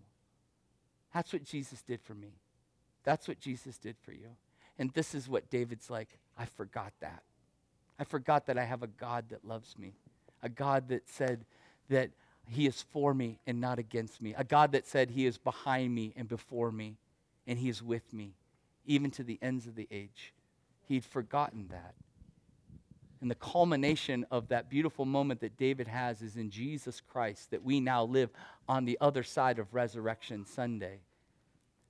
That's 1.13 1.31
what 1.31 1.43
Jesus 1.43 1.81
did 1.81 2.01
for 2.01 2.13
me. 2.13 2.33
That's 3.03 3.27
what 3.27 3.39
Jesus 3.39 3.77
did 3.77 3.95
for 4.01 4.11
you. 4.11 4.35
And 4.77 4.91
this 4.91 5.15
is 5.15 5.29
what 5.29 5.49
David's 5.49 5.89
like 5.89 6.09
I 6.37 6.45
forgot 6.45 6.91
that. 6.99 7.23
I 7.97 8.03
forgot 8.03 8.47
that 8.47 8.57
I 8.57 8.65
have 8.65 8.83
a 8.83 8.87
God 8.87 9.29
that 9.29 9.45
loves 9.45 9.77
me, 9.77 9.93
a 10.43 10.49
God 10.49 10.89
that 10.89 11.07
said 11.07 11.45
that 11.89 12.09
he 12.49 12.67
is 12.67 12.81
for 12.91 13.13
me 13.13 13.39
and 13.47 13.61
not 13.61 13.79
against 13.79 14.21
me, 14.21 14.33
a 14.37 14.43
God 14.43 14.73
that 14.73 14.85
said 14.85 15.11
he 15.11 15.25
is 15.25 15.37
behind 15.37 15.95
me 15.95 16.13
and 16.17 16.27
before 16.27 16.71
me 16.71 16.97
and 17.47 17.59
He 17.59 17.69
is 17.69 17.81
with 17.81 18.13
me, 18.13 18.35
even 18.85 19.11
to 19.11 19.23
the 19.23 19.39
ends 19.41 19.67
of 19.67 19.75
the 19.75 19.87
age. 19.91 20.33
He'd 20.87 21.05
forgotten 21.05 21.67
that. 21.69 21.95
And 23.21 23.31
the 23.31 23.35
culmination 23.35 24.25
of 24.29 24.49
that 24.49 24.69
beautiful 24.69 25.05
moment 25.05 25.39
that 25.41 25.57
David 25.57 25.87
has 25.87 26.21
is 26.21 26.35
in 26.35 26.51
Jesus 26.51 27.01
Christ, 27.01 27.51
that 27.51 27.63
we 27.63 27.79
now 27.79 28.03
live 28.03 28.29
on 28.67 28.85
the 28.85 28.97
other 29.01 29.23
side 29.23 29.57
of 29.57 29.73
Resurrection 29.73 30.45
Sunday. 30.45 30.99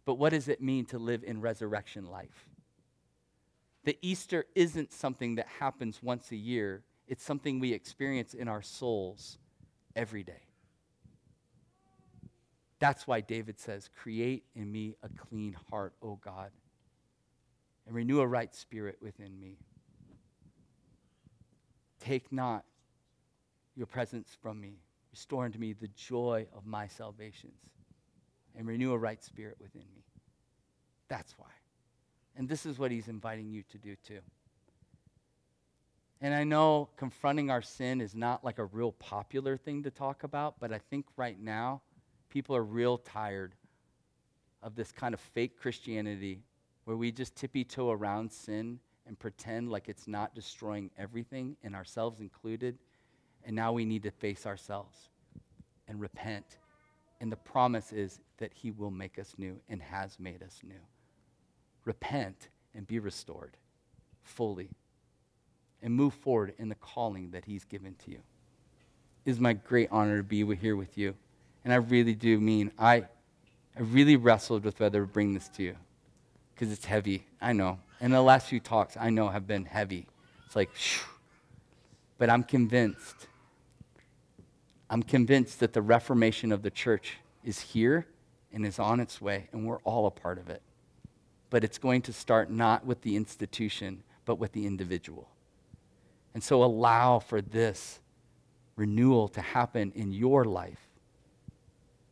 But 0.05 0.15
what 0.15 0.29
does 0.29 0.47
it 0.47 0.61
mean 0.61 0.85
to 0.85 0.99
live 0.99 1.23
in 1.23 1.41
resurrection 1.41 2.05
life? 2.05 2.47
The 3.83 3.97
Easter 4.01 4.45
isn't 4.55 4.93
something 4.93 5.35
that 5.35 5.47
happens 5.59 6.01
once 6.01 6.31
a 6.31 6.35
year, 6.35 6.83
it's 7.07 7.23
something 7.23 7.59
we 7.59 7.73
experience 7.73 8.33
in 8.33 8.47
our 8.47 8.61
souls 8.61 9.37
every 9.95 10.23
day. 10.23 10.44
That's 12.85 13.07
why 13.07 13.21
David 13.21 13.59
says, 13.59 13.89
Create 13.99 14.43
in 14.53 14.71
me 14.71 14.95
a 15.01 15.09
clean 15.09 15.57
heart, 15.71 15.95
O 16.03 16.19
God, 16.23 16.51
and 17.87 17.95
renew 17.95 18.19
a 18.19 18.27
right 18.27 18.53
spirit 18.53 18.97
within 19.01 19.39
me. 19.39 19.57
Take 21.99 22.31
not 22.31 22.63
your 23.75 23.87
presence 23.87 24.37
from 24.39 24.61
me. 24.61 24.81
Restore 25.11 25.45
unto 25.45 25.57
me 25.57 25.73
the 25.73 25.87
joy 25.95 26.45
of 26.55 26.67
my 26.67 26.85
salvations, 26.85 27.59
and 28.55 28.67
renew 28.67 28.91
a 28.91 28.97
right 28.99 29.23
spirit 29.23 29.57
within 29.59 29.85
me. 29.95 30.03
That's 31.07 31.33
why. 31.39 31.49
And 32.35 32.47
this 32.47 32.67
is 32.67 32.77
what 32.77 32.91
he's 32.91 33.07
inviting 33.07 33.49
you 33.49 33.63
to 33.71 33.79
do 33.79 33.95
too. 34.07 34.19
And 36.21 36.35
I 36.35 36.43
know 36.43 36.89
confronting 36.97 37.49
our 37.49 37.63
sin 37.63 37.99
is 37.99 38.13
not 38.13 38.45
like 38.45 38.59
a 38.59 38.65
real 38.65 38.91
popular 38.91 39.57
thing 39.57 39.81
to 39.81 39.89
talk 39.89 40.21
about, 40.21 40.59
but 40.59 40.71
I 40.71 40.77
think 40.77 41.07
right 41.17 41.41
now, 41.41 41.81
people 42.35 42.53
are 42.53 42.65
real 42.65 42.97
tired 42.97 43.55
of 44.61 44.75
this 44.75 44.91
kind 44.91 45.13
of 45.13 45.21
fake 45.21 45.57
Christianity 45.57 46.41
where 46.83 46.97
we 46.97 47.09
just 47.09 47.33
tippy 47.33 47.63
toe 47.63 47.91
around 47.91 48.29
sin 48.29 48.77
and 49.07 49.17
pretend 49.17 49.71
like 49.71 49.87
it's 49.87 50.05
not 50.05 50.35
destroying 50.35 50.91
everything, 50.97 51.55
and 51.63 51.73
ourselves 51.73 52.19
included. 52.19 52.77
And 53.45 53.55
now 53.55 53.71
we 53.71 53.85
need 53.85 54.03
to 54.03 54.11
face 54.11 54.45
ourselves 54.45 55.07
and 55.87 56.01
repent. 56.01 56.57
And 57.21 57.31
the 57.31 57.37
promise 57.37 57.93
is 57.93 58.19
that 58.39 58.51
He 58.53 58.69
will 58.69 58.91
make 58.91 59.17
us 59.17 59.35
new 59.37 59.57
and 59.69 59.81
has 59.81 60.19
made 60.19 60.43
us 60.43 60.59
new. 60.61 60.83
Repent 61.85 62.49
and 62.73 62.85
be 62.85 62.99
restored. 62.99 63.55
fully 64.23 64.71
and 65.81 65.93
move 65.93 66.13
forward 66.13 66.53
in 66.57 66.67
the 66.67 66.75
calling 66.75 67.31
that 67.31 67.45
He's 67.45 67.63
given 67.63 67.95
to 68.03 68.11
you. 68.11 68.19
It 69.23 69.31
is 69.31 69.39
my 69.39 69.53
great 69.53 69.87
honor 69.89 70.17
to 70.17 70.23
be 70.23 70.43
here 70.57 70.75
with 70.75 70.97
you. 70.97 71.15
And 71.65 71.73
I 71.73 71.77
really 71.77 72.13
do 72.13 72.39
mean, 72.39 72.71
I, 72.77 72.97
I 73.75 73.81
really 73.81 74.15
wrestled 74.15 74.63
with 74.63 74.79
whether 74.79 75.01
to 75.01 75.07
bring 75.07 75.33
this 75.33 75.49
to 75.49 75.63
you 75.63 75.75
because 76.53 76.71
it's 76.71 76.85
heavy. 76.85 77.25
I 77.41 77.51
know. 77.51 77.79
And 77.99 78.13
the 78.13 78.21
last 78.21 78.47
few 78.47 78.59
talks, 78.59 78.95
I 78.95 79.09
know, 79.09 79.29
have 79.29 79.47
been 79.47 79.65
heavy. 79.65 80.05
It's 80.45 80.55
like, 80.55 80.71
phew. 80.71 81.03
but 82.19 82.29
I'm 82.29 82.43
convinced. 82.43 83.27
I'm 84.89 85.01
convinced 85.01 85.59
that 85.59 85.73
the 85.73 85.81
reformation 85.81 86.51
of 86.51 86.61
the 86.61 86.69
church 86.69 87.17
is 87.43 87.59
here 87.59 88.05
and 88.53 88.65
is 88.65 88.77
on 88.77 88.99
its 88.99 89.19
way, 89.19 89.49
and 89.51 89.65
we're 89.65 89.79
all 89.79 90.05
a 90.05 90.11
part 90.11 90.37
of 90.37 90.49
it. 90.49 90.61
But 91.49 91.63
it's 91.63 91.79
going 91.79 92.03
to 92.03 92.13
start 92.13 92.51
not 92.51 92.85
with 92.85 93.01
the 93.01 93.15
institution, 93.15 94.03
but 94.25 94.35
with 94.35 94.51
the 94.51 94.67
individual. 94.67 95.29
And 96.35 96.43
so 96.43 96.63
allow 96.63 97.19
for 97.19 97.41
this 97.41 97.99
renewal 98.75 99.27
to 99.29 99.41
happen 99.41 99.91
in 99.95 100.11
your 100.11 100.45
life. 100.45 100.84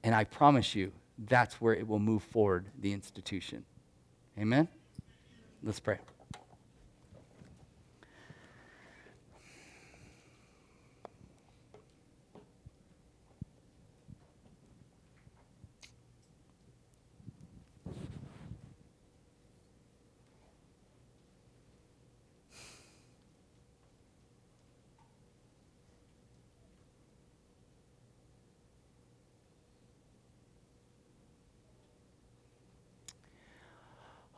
And 0.03 0.13
I 0.13 0.25
promise 0.25 0.75
you, 0.75 0.91
that's 1.17 1.61
where 1.61 1.73
it 1.73 1.87
will 1.87 1.99
move 1.99 2.23
forward 2.23 2.67
the 2.79 2.91
institution. 2.91 3.65
Amen? 4.37 4.67
Let's 5.63 5.79
pray. 5.79 5.99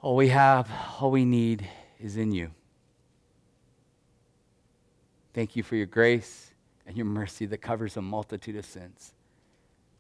All 0.06 0.16
we 0.16 0.28
have, 0.28 0.70
all 1.02 1.10
we 1.10 1.26
need 1.26 1.68
is 2.00 2.16
in 2.16 2.32
you. 2.32 2.52
Thank 5.34 5.56
you 5.56 5.64
for 5.64 5.76
your 5.76 5.88
grace 5.88 6.52
and 6.86 6.96
your 6.96 7.08
mercy 7.08 7.48
that 7.48 7.58
covers 7.58 7.98
a 7.98 8.04
multitude 8.04 8.56
of 8.56 8.68
sins. 8.68 9.16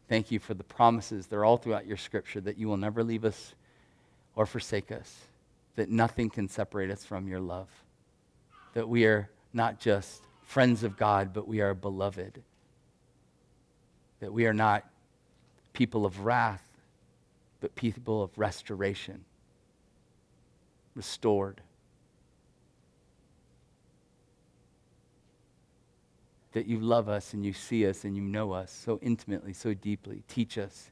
Thank 0.07 0.29
you 0.29 0.37
for 0.37 0.53
the 0.53 0.63
promises. 0.63 1.25
They're 1.25 1.43
all 1.43 1.57
throughout 1.57 1.87
your 1.87 1.97
scripture 1.97 2.39
that 2.41 2.55
you 2.55 2.67
will 2.67 2.77
never 2.77 3.03
leave 3.03 3.25
us 3.25 3.55
or 4.35 4.45
forsake 4.45 4.91
us, 4.91 5.11
that 5.75 5.89
nothing 5.89 6.29
can 6.29 6.49
separate 6.49 6.91
us 6.91 7.03
from 7.03 7.27
your 7.27 7.39
love, 7.39 7.69
that 8.75 8.87
we 8.87 9.05
are 9.05 9.27
not 9.53 9.79
just 9.79 10.21
friends 10.43 10.83
of 10.83 10.97
God, 10.97 11.33
but 11.33 11.47
we 11.47 11.61
are 11.61 11.73
beloved, 11.73 12.43
that 14.19 14.31
we 14.31 14.45
are 14.45 14.53
not 14.53 14.87
people 15.73 16.05
of 16.05 16.19
wrath, 16.25 16.61
but 17.59 17.73
people 17.73 18.21
of 18.21 18.37
restoration 18.37 19.25
restored. 20.95 21.61
That 26.53 26.67
you 26.67 26.79
love 26.79 27.09
us 27.09 27.33
and 27.33 27.45
you 27.45 27.53
see 27.53 27.85
us 27.87 28.05
and 28.05 28.15
you 28.15 28.21
know 28.21 28.53
us 28.53 28.71
so 28.71 28.97
intimately, 29.01 29.53
so 29.53 29.73
deeply. 29.73 30.23
Teach 30.27 30.57
us 30.57 30.89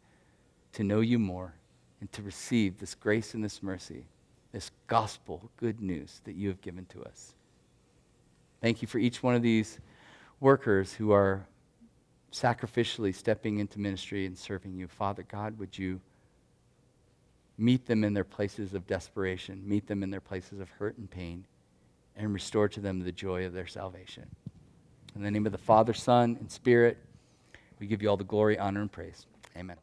to 0.73 0.83
know 0.83 0.99
you 0.99 1.17
more 1.17 1.53
and 2.01 2.11
to 2.11 2.21
receive 2.21 2.79
this 2.79 2.95
grace 2.95 3.33
and 3.33 3.43
this 3.43 3.63
mercy, 3.63 4.03
this 4.51 4.71
gospel 4.87 5.49
good 5.55 5.79
news 5.79 6.19
that 6.25 6.35
you 6.35 6.49
have 6.49 6.61
given 6.61 6.85
to 6.87 7.01
us. 7.03 7.33
Thank 8.61 8.81
you 8.81 8.87
for 8.87 8.97
each 8.97 9.23
one 9.23 9.35
of 9.35 9.41
these 9.41 9.79
workers 10.39 10.93
who 10.93 11.11
are 11.11 11.45
sacrificially 12.33 13.15
stepping 13.15 13.59
into 13.59 13.79
ministry 13.79 14.25
and 14.25 14.37
serving 14.37 14.73
you. 14.73 14.87
Father 14.87 15.23
God, 15.23 15.57
would 15.59 15.77
you? 15.77 16.01
Meet 17.57 17.85
them 17.85 18.03
in 18.03 18.13
their 18.13 18.23
places 18.23 18.73
of 18.73 18.87
desperation, 18.87 19.61
meet 19.67 19.87
them 19.87 20.01
in 20.03 20.09
their 20.09 20.21
places 20.21 20.59
of 20.59 20.69
hurt 20.69 20.97
and 20.97 21.09
pain, 21.09 21.45
and 22.15 22.33
restore 22.33 22.67
to 22.69 22.79
them 22.79 22.99
the 22.99 23.11
joy 23.11 23.45
of 23.45 23.53
their 23.53 23.67
salvation. 23.67 24.27
In 25.15 25.21
the 25.21 25.31
name 25.31 25.45
of 25.45 25.51
the 25.51 25.57
Father, 25.57 25.93
Son, 25.93 26.37
and 26.39 26.51
Spirit, 26.51 26.97
we 27.79 27.85
give 27.85 28.01
you 28.01 28.09
all 28.09 28.17
the 28.17 28.23
glory, 28.23 28.57
honor, 28.57 28.81
and 28.81 28.91
praise. 28.91 29.27
Amen. 29.55 29.77